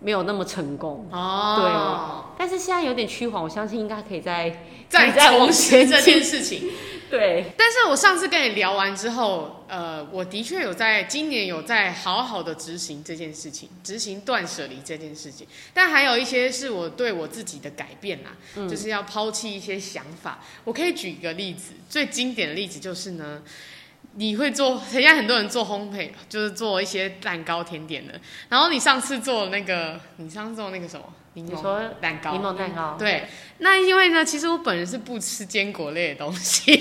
[0.00, 4.50] 没有那么成功哦，对，但是现在有点趋缓，我相信应该可以再
[4.88, 6.70] 再再重拾这件事情。
[7.10, 7.52] 对。
[7.56, 15.46] 但是我上次跟你聊完之后，呃，我的确有在今年有在好好的执行这件事情，执行断舍离这件事情。
[15.72, 20.40] 但还有一些是我对我自己的改变啦，嗯、就是要抛弃一些想法。
[20.64, 23.42] 我可以举一个例子，最经典的例子就是呢。
[24.16, 28.14] 你会做，现在很多人做烘焙，就是做一些蛋糕、甜点的。
[28.48, 31.04] 然后你上次做那个，你上次做那个什么？
[31.34, 32.30] 柠檬蛋糕。
[32.30, 32.96] 柠檬蛋糕。
[32.96, 33.26] 对，
[33.58, 36.72] 那因为呢，其实我本人是不吃坚果类的东西，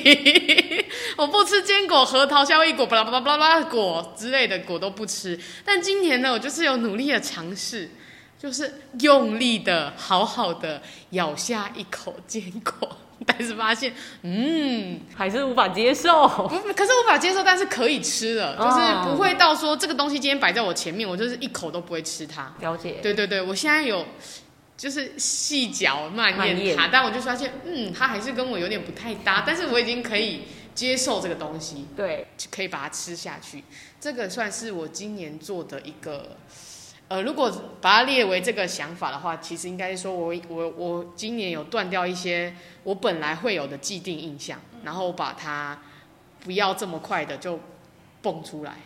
[1.17, 5.39] 我不吃坚果、核桃、夏威夷果、巴拉巴拉巴拉果之类的果都不吃。
[5.65, 7.89] 但今年呢，我就是有努力的尝试，
[8.37, 12.97] 就是用力的、好好的咬下一口坚果。
[13.25, 16.27] 但是发现，嗯，还是无法接受。
[16.27, 22.53] 不，可是无法接受，但是可以吃了，哦、就是不会到说这个东西今天摆在我前面，我就是一口都不会吃它。
[22.59, 22.99] 了解。
[23.01, 24.05] 对对对，我现在有
[24.75, 30.43] 就是细嚼慢咽它，但我就发现，嗯，它还是跟我有点不太搭，但是我已经可以
[30.75, 33.63] 接受这个东西，对，可以把它吃下去。
[33.99, 36.37] 这个算是我今年做的一个。
[37.13, 37.47] 呃，如果
[37.79, 42.51] 把它列为这个想法的话，其实应该是说我我我今年有断掉一些
[42.83, 45.77] 我本来会有的既定印象，然后把它
[46.43, 47.59] 不要这么快的就
[48.23, 48.77] 蹦出来，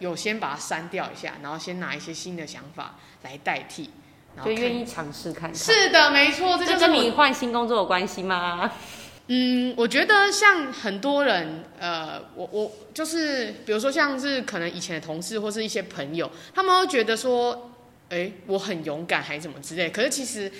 [0.00, 3.88] 有先把它删掉一下，然后先拿一些新的想法来代替，
[4.44, 5.54] 就愿意尝试看看。
[5.54, 8.68] 是的，没错，这就是跟你换新工作有关系吗？
[9.28, 17.70] 嗯，我觉得像很多人，呃，我我就是比如说像是可能以前的同事或是一些朋友，他们会觉得说。
[18.08, 19.90] 哎，我很勇敢，还是什么之类。
[19.90, 20.50] 可是其实，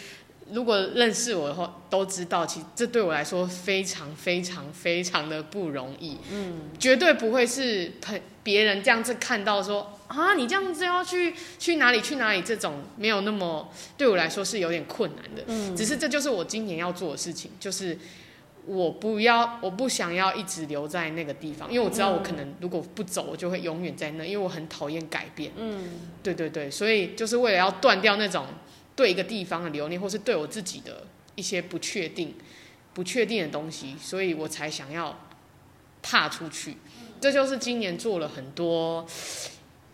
[0.50, 6.16] 如果认识我的话，都知道，其实这对我来说非常非常非常的不容易。
[6.32, 15.42] 嗯，绝对不会是朋别人这样子看到说啊，你这样子要去去哪里去哪里这种，没有那么对我来说是有点困难的。
[15.46, 17.98] 嗯，只是这就是我今年要做的事情，就是。
[18.66, 25.52] 我不要，我不想要一直留在那个地方，因为我知道我可能如果不走，我就会永远在那，因为我很讨厌改变。
[25.56, 25.88] 嗯，
[26.22, 28.46] 对对对，所以就是为了要断掉那种
[28.96, 32.34] 对一个地方的留恋，或是对我自己的一些不确定、
[32.92, 35.16] 不确定的东西，所以我才想要
[36.02, 36.76] 踏出去。
[37.20, 39.06] 这就是今年做了很多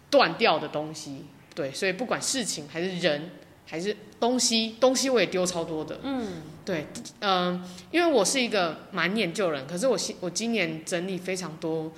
[0.08, 1.26] 断掉的东西。
[1.54, 3.30] 对，所以不管事情还是人。
[3.66, 5.98] 还是东西，东西我也丢超多的。
[6.02, 6.86] 嗯，对，
[7.20, 11.92] 嗯、呃，因为我是一个蛮念旧人，可是我我今年整理非常多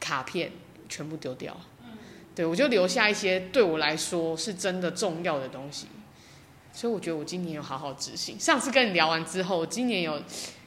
[0.00, 0.50] 卡片，
[0.88, 1.56] 全部丢掉。
[1.84, 1.90] 嗯，
[2.34, 5.86] 对，我就留下一些对我来说是真的重要的东西。
[6.72, 8.38] 所以我觉得我今年有好好执行。
[8.38, 10.22] 上次跟你聊完之后，我今年有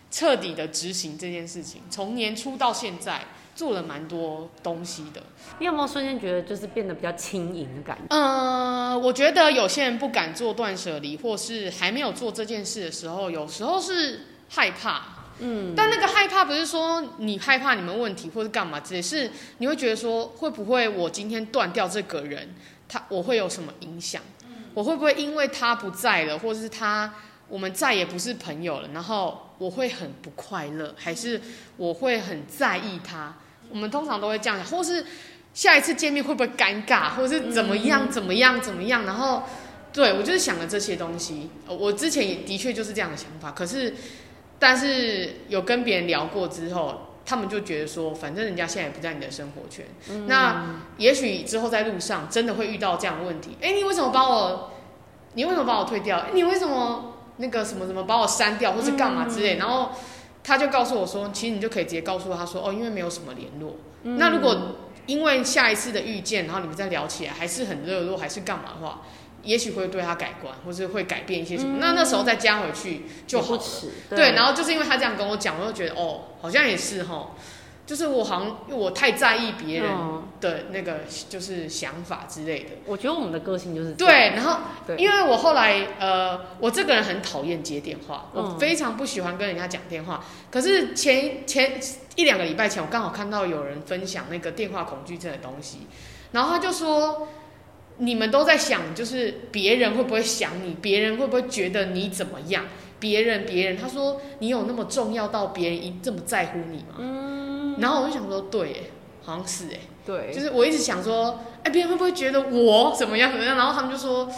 [0.09, 3.25] 彻底的执行这件事情，从年初到现在。
[3.55, 5.21] 做了蛮多东西的，
[5.59, 8.15] 你有没有瞬间觉得就是变得比较轻盈的感觉？
[8.15, 15.03] 呃，我觉得有些人不敢做断舍离，或是还没有做这件事的时候，有时候是害怕。
[15.39, 22.53] 嗯，但那个害怕不是说你害怕你们问题或是干嘛之类，是你会觉得说会不会我今天断掉这个人，
[22.87, 24.21] 他我会有什么影响？
[24.75, 27.13] 我会不会因为他不在了，或是他
[27.47, 31.39] 我们再也不是朋友了，然后我会很不快乐，还是
[31.77, 33.35] 我会很在意他？
[33.73, 35.03] 我们通常都会这样想，或是
[35.51, 39.03] 下一次见面会不会尴尬，或是怎么样怎么样怎么样？
[39.03, 39.41] 然后，
[39.91, 41.49] 对，我就是想了这些东西。
[41.67, 43.95] 我之前也的确就是这样的想法，可是，
[44.59, 49.83] 但是有跟别人聊过之后，他们就觉得说，反正人家现在也不在你的生活圈。
[50.11, 50.65] 嗯、那
[50.97, 53.57] 也许之后在路上真的会遇到这样的问题。
[53.59, 54.71] 哎，你为什么把我？
[55.33, 56.27] 你为什么把我退掉？
[56.31, 59.57] 你为什么那个什么什么把我删掉，或是干嘛之类？
[59.57, 59.89] 然后。
[60.43, 63.77] 他就告诉我说，其实你就可以直接告诉他说，哦，因为没有什么联络。
[64.03, 64.75] 嗯、那如果
[65.05, 69.01] 因为下一次的遇见，然后你们再聊起来，还是很热络，还是干嘛的话，
[69.43, 71.77] 也许会对他改观，或是会改变一些什么。
[71.77, 73.61] 嗯、那那时候再加回去就好了。
[74.09, 77.31] 对，对，然后就是因为他这样跟我讲，我就觉得哦，好像也是哈。
[77.85, 79.91] 就是我好像因为我太在意别人
[80.39, 82.69] 的那个就是想法之类的。
[82.85, 84.59] 我觉得我们的个性就是对，然后
[84.97, 90.23] 因为我后来呃，我这个人很讨厌接电话，我非常不喜欢跟人家讲电话。
[90.49, 91.77] 可是前前
[92.15, 95.79] 一两个礼拜前，我刚好看到有人分享那个电话恐惧症的东西，
[96.31, 97.27] 然后他就说，
[97.97, 102.63] 你们都在想，就是别人会不会想你，别人会不会觉得你怎么样？
[102.99, 106.95] 别人别人，他说你有那么重要到别人一这么在乎你吗？
[106.99, 107.52] 嗯。
[107.79, 108.91] 然后我就想说，对，
[109.23, 113.55] 好像是哎，对，就是我一直想说，哎，别人会不会觉得我怎么样怎么样？
[113.57, 114.29] 然后他们就说，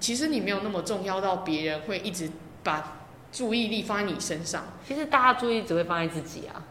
[0.00, 2.30] 其实你没有那么重要到别人会一直
[2.62, 4.64] 把注意力放在你身上。
[4.86, 6.62] 其实大家注意只会放在自己啊。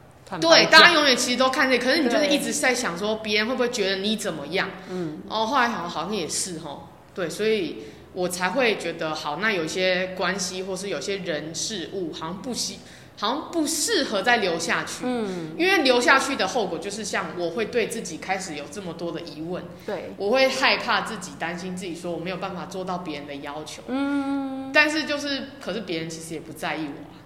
[0.41, 4.70] 对，大家永远其实都看这，可是你就是一直在想说，别人会不会觉得你怎么样？
[4.89, 5.20] 嗯。
[5.30, 12.80] 哦，后来好好像也是哦，对，所以我才会觉得好，那有些关系或是有些人事物好像不喜。
[13.19, 15.03] 好像不适合再留下去。
[15.03, 23.82] 嗯，因为留下去的后果就是像我会对自己开始有这么多的疑问，对，我会害怕自己，担心自己，说我没有办法做到别人的要求。
[23.88, 27.17] 嗯，但是就是，可是别人其实也不在意我啊。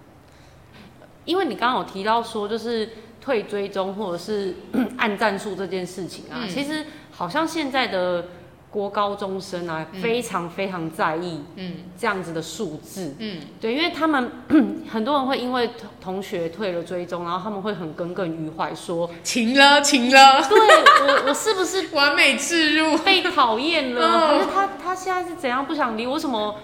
[1.24, 2.88] 因为你刚刚有提到说，就是
[3.20, 4.56] 退追踪或者是
[4.98, 8.26] 按战术这件事情啊，嗯其实好像现在的
[8.72, 13.14] 国高中生啊，嗯非常非常在意嗯这样子的数字。
[13.18, 14.32] 嗯，对，因为他们
[14.90, 22.96] 很多人会因为同同学退了追踪，然后他们会很耿耿于怀，说，停了停了，对我我是不是 完美置入。
[22.98, 24.00] 被讨厌了？
[24.06, 26.14] 哦可是他他现在是怎样不想理我？
[26.14, 26.56] 为什么？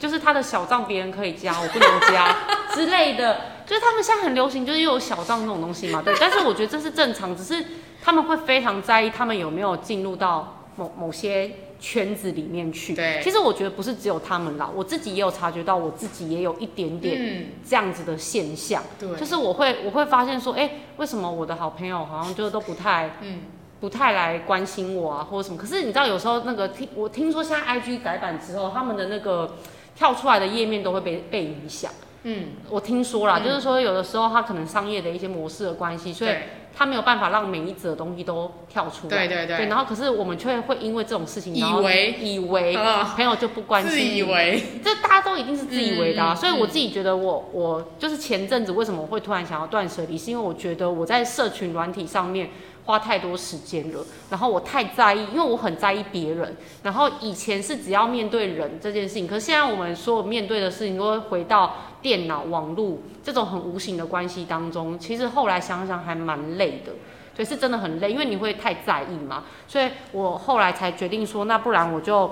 [0.00, 2.36] 就是他的小账别人可以加，我不能加
[2.74, 3.40] 之类的。
[3.66, 6.14] 就是他们现在很流行，就是又有小账这种东西嘛，对。
[6.20, 7.64] 但是我觉得这是正常，只是
[8.02, 12.94] 他们会非常在意他们有没有进入到某某些圈子里面去。
[12.94, 18.82] 对其实我觉得不是只有他们啦，我自己也有察觉到，我自己也有一点点嗯，这样子的现象。
[18.98, 23.10] 对，就是我会我会发现说，哎、为什么我的好朋友好像就都不太。
[23.20, 23.40] 嗯
[23.80, 25.56] 不太来关心我啊，或者什么。
[25.56, 29.54] 可是你知道，有时候那个听我听说，现在 IG 改版之后，他们的那个
[29.94, 31.92] 跳出来的页面都会被被影响。
[32.24, 36.30] 嗯，我听说啦，嗯就是说有的时候他可能商业的一些模式的关系，所以
[36.78, 39.26] 对他没有办法让每一则东西都跳出来。
[39.26, 46.32] 对对对，然后可是我们却会因为这种事情，以为以为啊朋友就不关心自，以为，这大家都一定是自以为的啊。
[46.34, 52.50] 所以我自己觉得我我就是前阵子为什么我会突然想要断舍离，是因为我觉得我在社群软体上面。
[52.88, 56.56] 花太多时间了，然后我太在意，因为我很在意别人。
[56.82, 64.98] 然后以前是只要面对人这件事情，可是现在我们所有面对的事情都会回到电脑、网络这种很无形的关系当中。
[64.98, 66.92] 其实后来想想还蛮累的，
[67.34, 69.44] 对，是真的很累，因为你会太在意嘛。
[69.66, 72.30] 所以我后来才决定说，那不然我就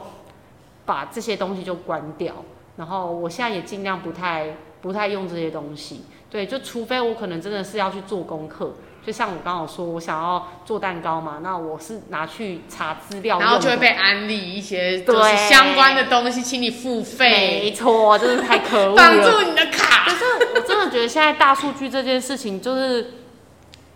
[0.84, 2.34] 把这些东西就关掉。
[2.76, 8.74] 然后我现在也尽量不太不太用这些东西，对，就除非我可能真的是要去做功课。
[9.06, 18.96] 就像我刚好说，我想要做蛋糕嘛，那我是拿去查资料，然后就会被安利一些就对是相关的东西，请你付费，没错，真是太可恶了。
[18.98, 20.10] 绑住你的卡可。
[20.10, 20.24] 是
[20.56, 23.12] 我真的觉得现在大数据这件事情，就是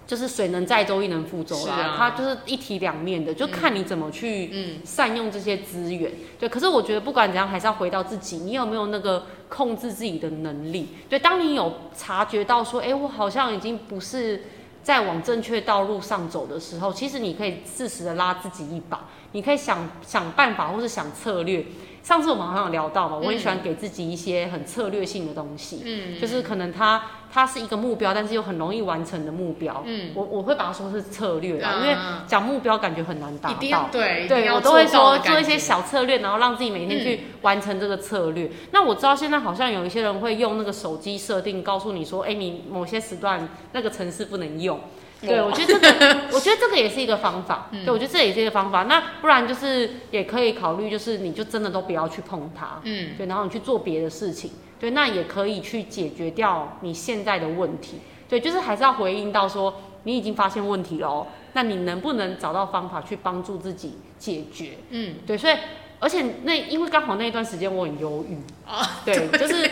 [0.06, 6.12] 就是水能载舟，亦能覆舟啦，啊它就是一体两面的，就看你怎么去嗯善用这些资源。
[6.38, 10.90] 对，可是我觉得不管怎样，还是要回到自己，你有没有那个控制自己的能力？
[11.08, 14.44] 对，当你有察觉到说，哎、欸，我好像已经不是。
[14.82, 21.64] 在往正确道路上走的时候，其实你可以适时的拉自己一把，你可以想想办法，或是想策略。
[22.02, 38.46] 上次我们好像有聊到嘛，我很喜欢给自己一些很策略性的东西，嗯，就是可能它它是一个目标，但是又很容易完成的目标，嗯，我我会把它说是策略啦，嗯、因为讲目标感觉很难达到，对，对我都会说做做一些小策略，然后让自己每天去完成这个策略。
[38.46, 44.80] 嗯、那我知道现在好像有一些人会用那个手机设定，告诉你说，哎、欸，你某些时段那个城市不能用。
[45.20, 47.68] 对，我觉得这个， 我觉得这个也是一个方法。
[47.72, 48.84] 嗯、对，我觉得这也是一个方法。
[48.84, 52.80] 那不然就是也可以考虑，就是你就真的都不要去碰它。
[52.84, 54.50] 嗯，对，然后你去做别的事情。
[54.80, 57.98] 对，那也可以去解决掉你现在的问题。
[58.28, 64.78] 对，就是还是要回应到说，你已经发现问题了哦，那你能不能找到方法去帮助自己解决？
[64.88, 65.54] 嗯，对，所以
[66.00, 68.36] 而且那因为刚好那一段时间我很忧郁
[68.68, 69.70] 啊，对，就是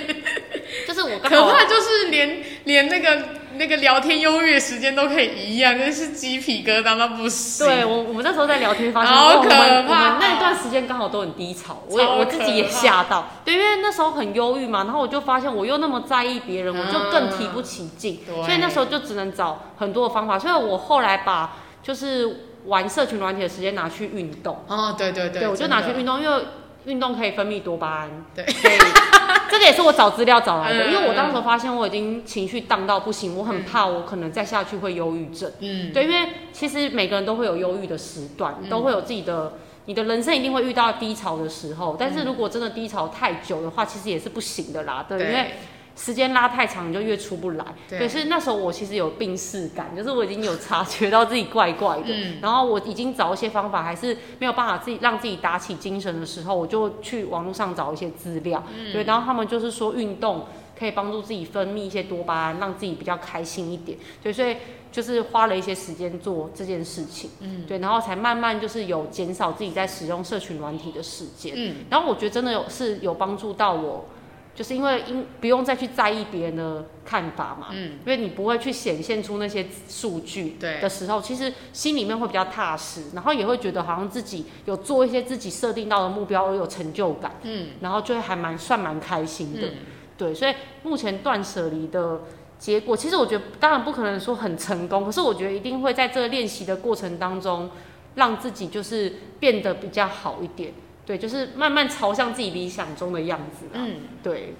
[0.86, 3.18] 就是我刚好可怕，就是连连那个。
[3.54, 7.66] 那个聊天忧郁的时间都可以一样，真是鸡皮疙瘩到不行。
[7.66, 13.26] 对我，我们那时候在聊天，发现好可怕，我们我们那一段时间刚好都很低潮，我也我自己也吓到。
[13.44, 20.38] 对，因为那时候很忧郁嘛，然后我就发现我又那么在意别人，嗯、我就更提不起劲，所以那时候就只能找很多的方法。
[20.38, 24.58] 所以我后来把就是玩社群软体的时间拿去运动。
[24.68, 26.44] 哦，对对对，对，我就拿去运动，因为
[26.84, 28.24] 运动可以分泌多巴胺。
[28.34, 28.44] 对。
[29.50, 35.50] 这个也是我找资料找来的，嗯、因为我当时发现我已经情绪荡到不行，我很怕我可能再下去会忧郁症。
[35.60, 39.54] 嗯，对，因为其实每个人都会有忧郁的时段，嗯、都会有自己的，
[39.86, 41.96] 你的人生一定会遇到低潮的时候。
[41.98, 45.06] 但是如果真的低潮太久的话，其实也是不行的啦。
[45.08, 45.54] 对，对因为
[45.98, 47.64] 时间拉太长，你就越出不来。
[47.88, 52.06] 对，所以那时候我其实有病逝感，就是我已经有察觉到自己怪怪的。
[52.06, 58.62] 嗯，然后我已经找一些方法，还是没有办法自己让自己打起精神的时候，我就去网络上找一些资料。
[58.72, 60.46] 嗯，对，然后他们就是说运动
[60.78, 63.98] 可以帮助自己分泌一些多巴胺，让自己比较开心一点。
[64.22, 64.56] 对，所以
[64.92, 67.28] 就是花了一些时间做这件事情。
[67.40, 71.54] 嗯，对，然后才慢慢就是有减少自己在使用社群软体的时间。
[71.56, 74.04] 嗯，然后我觉得真的有是有帮助到我。
[74.58, 89.68] 就是因为因不用再去在意别人的看法嘛，嗯，因为你不会去显现出那些数据的时候，其实心里面会比较踏实，然后也会觉得好像自己有做一些自己设定到的目标而有成就感，嗯，然后就会还蛮算蛮开心的，
[90.16, 90.52] 对，所以
[90.82, 92.22] 目前断舍离的
[92.58, 97.70] 结果，其实我觉得当然不可能说很成功，可是我觉得一定会在这个练习的过程当中，
[98.16, 100.74] 让自己就是变得比较好一点。
[101.08, 103.64] 对，就是慢慢朝向自己理想中的样子。
[103.72, 104.52] 嗯，对。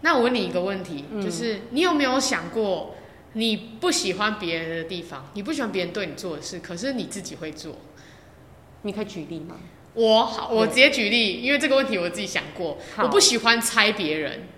[0.00, 2.96] 那我问你一个问题，嗯、就是你有没有想过，
[3.34, 7.76] 你不喜欢别人的地方，你不喜欢别人对你做的事，可是你自己会做？
[8.82, 9.58] 你可以举例吗？
[9.94, 12.76] 我好，我直接举例，因为这个问题我自己想过。
[12.98, 14.48] 我不喜欢猜别人，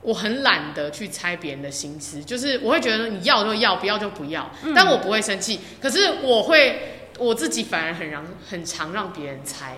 [0.00, 5.60] 我很懒得去猜别人的心思，就是我会觉得你要就要，不要就不要，嗯、但我不会生气。
[5.82, 9.76] 可是我会，我自己反而很让很常让别人猜，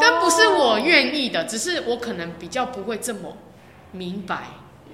[0.00, 3.36] 但不是我愿意的，只是我可能比较不会这么
[3.92, 4.48] 明白，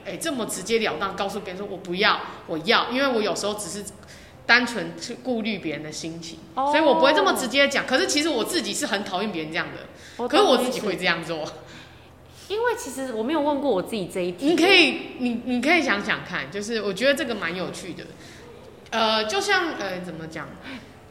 [0.04, 3.84] 哎，这么直截了当告诉别人说我不要，我要，因为我有时候只是。
[4.44, 6.68] 单纯去顾虑别人的心情，oh.
[6.72, 7.86] 所以我不会这么直接讲。
[7.86, 9.86] 可是其实我自己是很讨厌别人这样的
[10.16, 10.28] ，oh.
[10.28, 11.48] 可是我自己会这样做。
[12.48, 14.46] 因为其实我没有问过我自己这一题。
[14.46, 18.04] 你可以，你你可以想想看，就是我觉得这个蛮有趣的。
[18.90, 20.48] 呃，就像呃，怎么讲？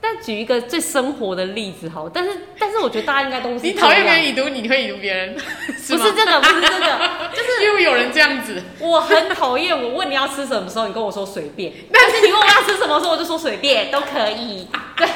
[0.01, 8.61] 但举一个最生活的例子好，但是但是我觉得大家应该都是 你讨厌别人已读，你会已读别人， 不是这个，不是这个，就是 因为有人这样子。
[8.79, 14.67] 我很讨厌，我问你要吃什么时候，你跟我说随便，但是你问我要吃什么时候，我就说随便都可以。
[14.97, 15.07] 对。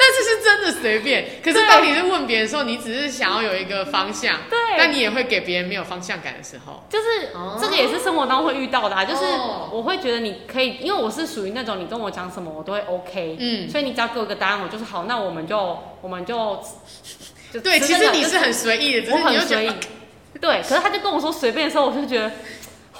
[0.00, 9.24] 但是是真的随便，可是当你是问别人的时候，你只是想要有一个方向，对，但你也会给别人没有方向感的时候，就是、哦、这个也是生活当中会遇到的啊，就是
[9.72, 16.62] 我会觉得你可以，因为我是属于那种你跟我讲什么我都会 OK，嗯，所以你只要给我一个答案，我就是好，那我们就我们就，
[17.52, 19.72] 就对，其实你是很随意的，我很随意，
[20.40, 22.30] 对，可是他就跟我说随便的时候，我就觉得。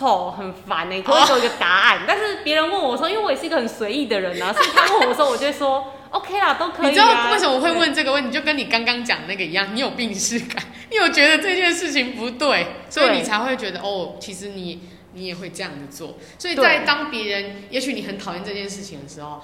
[0.00, 2.02] 吼，很烦呢，可以给我一个答案。
[2.06, 6.88] 但是别人问我说，因为我也是一个很随意的人啊，所以他问我的时候，我就会说 OK 啦，都可以啊。
[6.88, 8.30] 你知道为什么我会问这个问题？
[8.30, 14.80] 就跟你刚刚讲那个一样，你有病耻感，你有觉得这件事情不对，所以你才会觉得哦，其实你
[15.14, 16.16] 你也会这样子做。
[16.38, 19.42] 所以在当别人，也许你很讨厌这件事情的时候，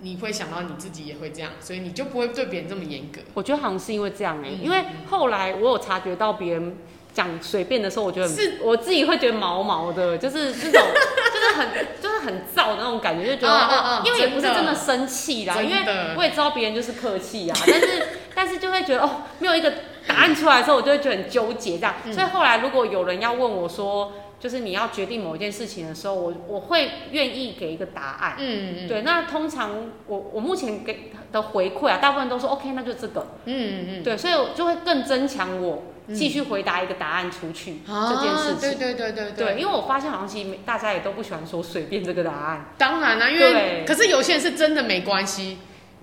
[0.00, 3.20] 你会想到你自己也会这样，所以你就不会对别人这么严格。
[3.34, 6.76] 我觉得好像是因为这样哎，因为后来我有察觉到别人。
[7.16, 10.82] 讲随便的时候，我觉得是我自己会觉得毛毛的，就是这种，
[11.32, 15.76] 就是很，就是很燥的那种感觉，就觉得，因为也不是真的生气啦，因为
[16.14, 19.72] 我也知道别人就是客气啊，但是，但是就会觉得哦，没有一个
[20.06, 21.94] 答案出来的时候，我就会觉得很纠结这样。
[22.04, 28.36] 嗯、所以后来如果有人要问我说，就是你要决定某一件事情的时候，我我会愿意给一个答案。
[28.38, 28.88] 嗯嗯。
[28.88, 33.26] 对，那通常我我目前给的回馈啊，大部分都说 OK，那就这个。
[33.46, 34.02] 嗯嗯嗯。
[34.02, 35.82] 对，所以我就会更增强我。
[36.14, 42.66] 继续回答一个答案出去、嗯、这件事情，对对对对对，对，因为我发现好像其实大家也都不喜欢说随便这个答案。
[42.78, 45.58] 当然啦、啊，因为可是有些人是真的没关系，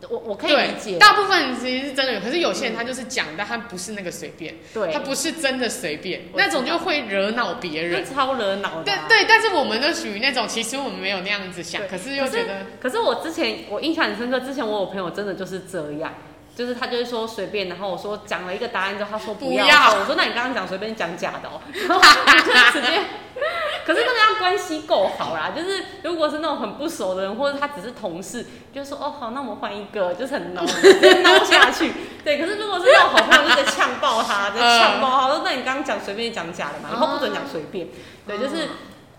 [0.10, 0.98] 我我可以理解。
[0.98, 9.06] 大部分其实是真的有，可是有些人他就是讲，嗯、但他不是那个随便，对，他不是真的随便，那种就会惹恼别人，超惹恼的、啊。
[9.08, 12.90] 对对，但是我们都属于那种，其实我们没有那样子想，可是又觉得可。
[12.90, 16.14] 可是我之前我印象很深刻，之前我有朋友真的就是这样。
[16.56, 22.00] 就是他就是说随便，然后我说讲了一个答案之后，他说不要，不要我说那你刚刚讲随便讲假的哦， 然后
[22.46, 23.02] 就直接，
[23.84, 31.92] 可是那个要关系够好啦，就是如果是那种很不熟的人，或者他只是同事，就说哦好，那我们换一个，就是很闹，直接闹下去。
[32.24, 37.88] 对，可是如果是那种好朋友，就直接呛爆他，直接呛爆他，说那你刚刚讲随便讲假的嘛，以后不准讲随便。
[38.28, 38.70] 对，就是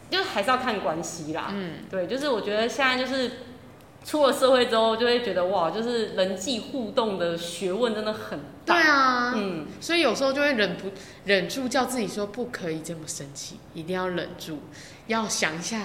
[0.09, 1.47] 就还是要看关系啦。
[1.51, 3.32] 嗯，对，就是我觉得现在就是。
[4.05, 8.74] 出了社会之后，就会觉得哇，就是人际互动的学问真的很大。
[8.74, 10.90] 对啊，嗯，所以有时候就会忍不
[11.24, 14.59] 忍住叫自己说不可以这么生气，一定要忍住，
[15.07, 15.80] 要想一下，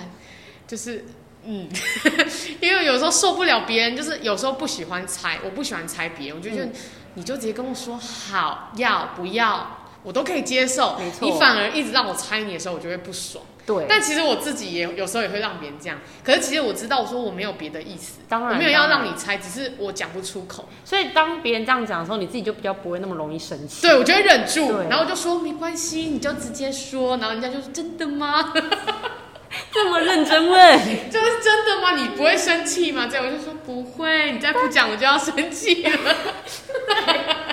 [0.68, 1.06] 就是
[1.46, 1.70] 嗯，
[2.60, 6.68] 因为有时候受不了别人，就是有时候不喜欢猜，我不喜欢猜别人，我就觉得
[7.14, 10.98] 你就直接跟我说好要不要，我都可以接受。
[11.00, 13.44] 没错，你反而一直让我猜你的时候，我就会不爽。
[13.70, 20.68] 对，但其实我自己也有时候也会让别人这样，可是其实我知道，我说我没有别的意思，当然我没有要让你猜，只是我讲不出口。
[20.84, 23.84] 所以当别人这样讲的时候，你自己就比较不会那么容易生气。
[23.84, 28.52] 对，我就会忍住，然后我就说没关系，你就直接说，然后人家就说真的吗？
[29.72, 30.80] 这么认真问，
[31.12, 31.96] 这是真的吗？
[31.96, 33.08] 你不会生气吗？
[33.08, 35.92] 这样我就说不会，你再不讲我就要生气了。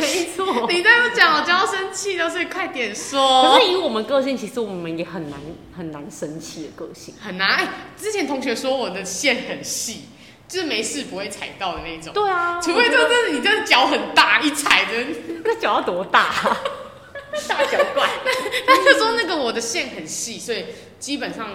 [0.00, 3.54] 没错，你再不讲，我就要生气了，所以快点说。
[3.54, 5.38] 可是以我们个性，其实我们也很难
[5.76, 7.48] 很难生气的个性，很难。
[7.50, 10.06] 哎，之前同学说我的线很细，
[10.48, 12.12] 就是没事不会踩到的那种。
[12.12, 14.92] 对啊，除非就是你这个脚很大，一踩的，
[15.44, 16.26] 那脚要多大？
[17.48, 18.08] 大脚怪。
[18.66, 20.64] 他就说那个我的线很细，所以
[20.98, 21.48] 基本上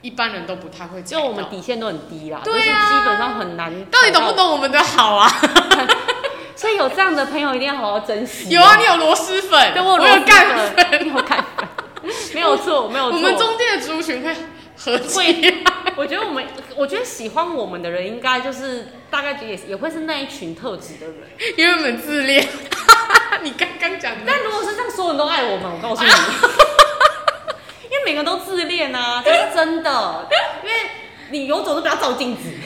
[0.00, 1.02] 一般人都不太会。
[1.02, 3.84] 就我们底线都很低啦，对啊，基本上很难。
[3.86, 5.28] 到底懂不懂我们的好啊？
[6.56, 8.48] 所以有这样的朋友一定要好好珍惜。
[8.50, 11.68] 有啊，你有螺蛳粉，对我有干粉，有干粉，
[12.32, 13.18] 没有错，没有错。
[13.18, 14.34] 我们中间的族群会
[14.76, 15.64] 和气。
[15.96, 16.44] 我觉得我们，
[16.76, 21.16] 我觉得喜欢我们的人，应该就是大概也也会是那一群特质的人，
[21.56, 22.46] 因为我们自恋。
[23.42, 26.10] 你刚刚讲的，但如果是这样，所有人都爱我们，我告诉你，
[27.90, 30.28] 因为每个人都自恋啊，这是真的。
[30.62, 30.74] 因为
[31.30, 32.42] 你有种都不要照镜子。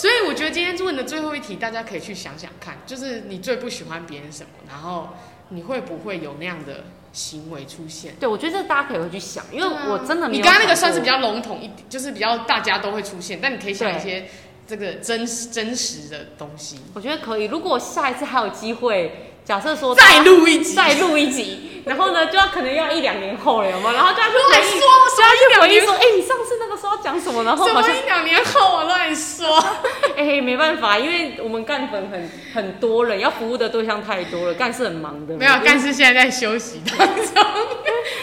[0.00, 5.10] 所以我觉得今天问的最后一题，大家可以去想想看，就是你最不喜欢别人什么，然后
[5.50, 8.14] 你会不会有那样的行为出现？
[8.18, 10.40] 对，我觉得这大家可以回去想，因为我真的没有。
[10.40, 14.24] 你刚刚那个算是比较笼统一点，就是比较大家都会出现，但你可以想一些
[14.66, 16.80] 这个真真实的东西。
[16.94, 21.66] 我觉得可以，如果下一次还有机会，假设说再录一集，再录一集。
[21.86, 23.90] 然后呢，就要可能要一两年后了，有吗？
[23.92, 24.78] 然后就要去乱说，
[25.16, 27.42] 就要去回忆说，哎、欸，你上次那个时候讲什么？
[27.42, 29.58] 然后好像一两年后我乱说，
[30.14, 35.34] 哎、欸，没办法，因为我们干粉很很多人，要服务的对象太多了，干事很忙的。
[35.36, 37.44] 没有，干事现在在休息当中，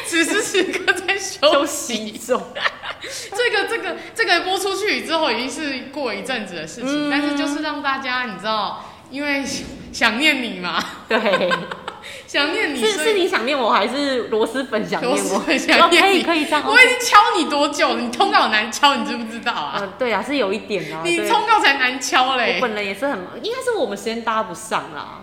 [0.05, 2.39] 此时此刻在休息中。
[3.35, 9.43] 这个这个这个播出去之后，已经是过一阵子的事情，嗯、但是就是让大家你知道，因为
[9.91, 11.19] 想念你嘛，对。
[12.25, 15.39] 想念你是是你想念我还是螺蛳粉想念我？
[15.47, 16.63] 螺想念可以可以这样。
[16.67, 18.01] 我已经敲你多久了？
[18.01, 19.77] 你通告很难敲，你知不知道啊？
[19.79, 21.01] 呃，对啊，是有一点啊。
[21.03, 22.55] 你通告才难敲嘞。
[22.55, 25.21] 我本人也是很忙，应该是我们时间搭不上啦。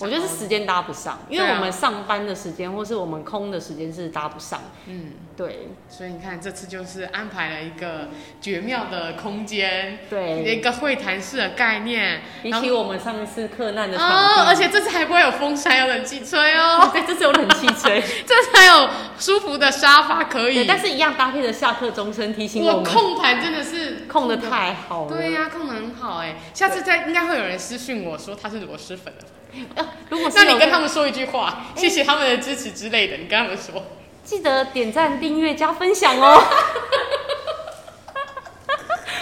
[0.00, 4.60] 我觉得是时间搭不上，因为我们上班的时间或是我们空的时间是搭不上。
[4.86, 5.68] 嗯，对。
[5.88, 8.08] 所以你看，这次就是安排了一个
[8.40, 12.20] 绝妙的空间，对，一个会谈式的概念。
[12.42, 16.90] 比起我们上一次客难的场哦，而且这次还不会有风扇，有冷气吹哦。
[16.92, 20.66] 对，这次有冷气吹， 这次还有舒服的沙发可以。
[20.66, 22.76] 但是一样搭配的下课钟声提醒我们。
[22.78, 25.16] 我控盘真的是控的太好了。
[25.16, 26.36] 对呀、啊，控的很好哎。
[26.52, 29.24] 下次再应该会有人私讯我说他是螺蛳粉的。
[29.76, 33.82] 啊、如果是那你跟他们说一句话，欸、谢谢他们的支持之类的，你跟他们说，
[34.24, 36.42] 记得点赞、订阅、加分享哦。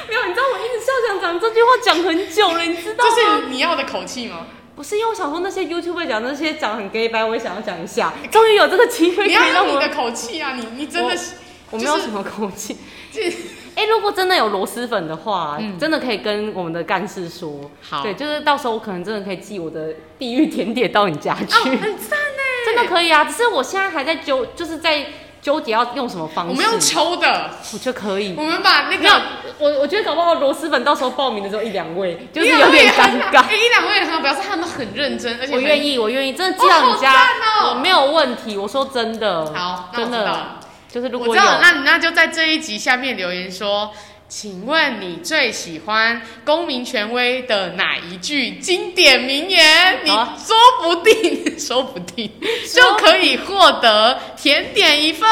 [0.08, 3.10] 没有，你知道我一直笑想讲这句话讲很久了，你知道吗？
[3.14, 4.46] 这是你要的口气吗？
[4.76, 8.12] 不是，因为我想说那些 YouTuber 讲那些讲很 gay 白，我也想要讲一下。
[8.30, 10.52] 终于有这个机会，你要用你的口气啊！
[10.54, 11.32] 你你真的是
[11.70, 12.76] 我，我没有什么口气。
[13.76, 17.70] 哎、欸，如果真的有螺蛳粉的话，嗯、真的可以跟我们的干事说。
[17.88, 21.44] 好，对，就是到时候我可能真的可以寄我的地狱甜点到你家去。
[21.44, 23.24] 哦、很赞呢， 真的可以啊！
[23.24, 25.04] 只是我现在还在纠，就是在
[25.42, 26.50] 纠结要用什么方式。
[26.50, 28.34] 我们用抽的，我觉得可以。
[28.34, 29.22] 我们把那个，
[29.58, 33.42] 我我觉得搞不好螺蛳粉到时候报名的时候一两位，就是有点尴尬。
[33.42, 37.12] 哎、欸，一两位的话，表示他们很认真，而且我愿意，我愿意，真的寄到你家，
[37.60, 38.56] 哦、我没有问题。
[38.56, 40.55] 我说真的，好，真的，
[40.96, 43.92] 就是如果我知道，那你那就在这一集下面留言说。
[44.28, 50.00] 请问你最喜欢公民权威的哪一句经典名言？
[50.02, 52.28] 你说不定， 说不定
[52.74, 55.28] 就可以获得甜点一份。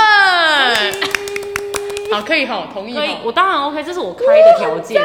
[2.14, 2.94] 好，可以哈，同意。
[2.94, 5.02] 可以，我当然 OK，这是我开的条件。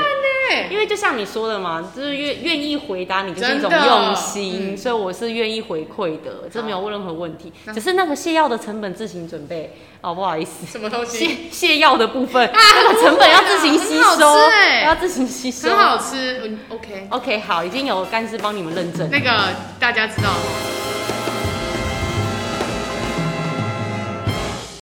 [0.71, 7.53] 因为就像你说的嘛，就是愿愿意回答你就是一种用心，所以我是愿意回馈的，这没有任何问题。
[7.71, 9.75] 只是那个泻药的成本自行准备。
[10.01, 11.49] 哦，不好意思，什么东西？
[11.51, 14.37] 泻泻药的部分，那个成本要自行吸收，
[14.85, 15.69] 要自行吸收。
[15.69, 19.09] 很好吃，嗯，OK，OK，好，已经有干事帮你们认证。
[19.11, 19.29] 那个
[19.77, 20.29] 大家知道。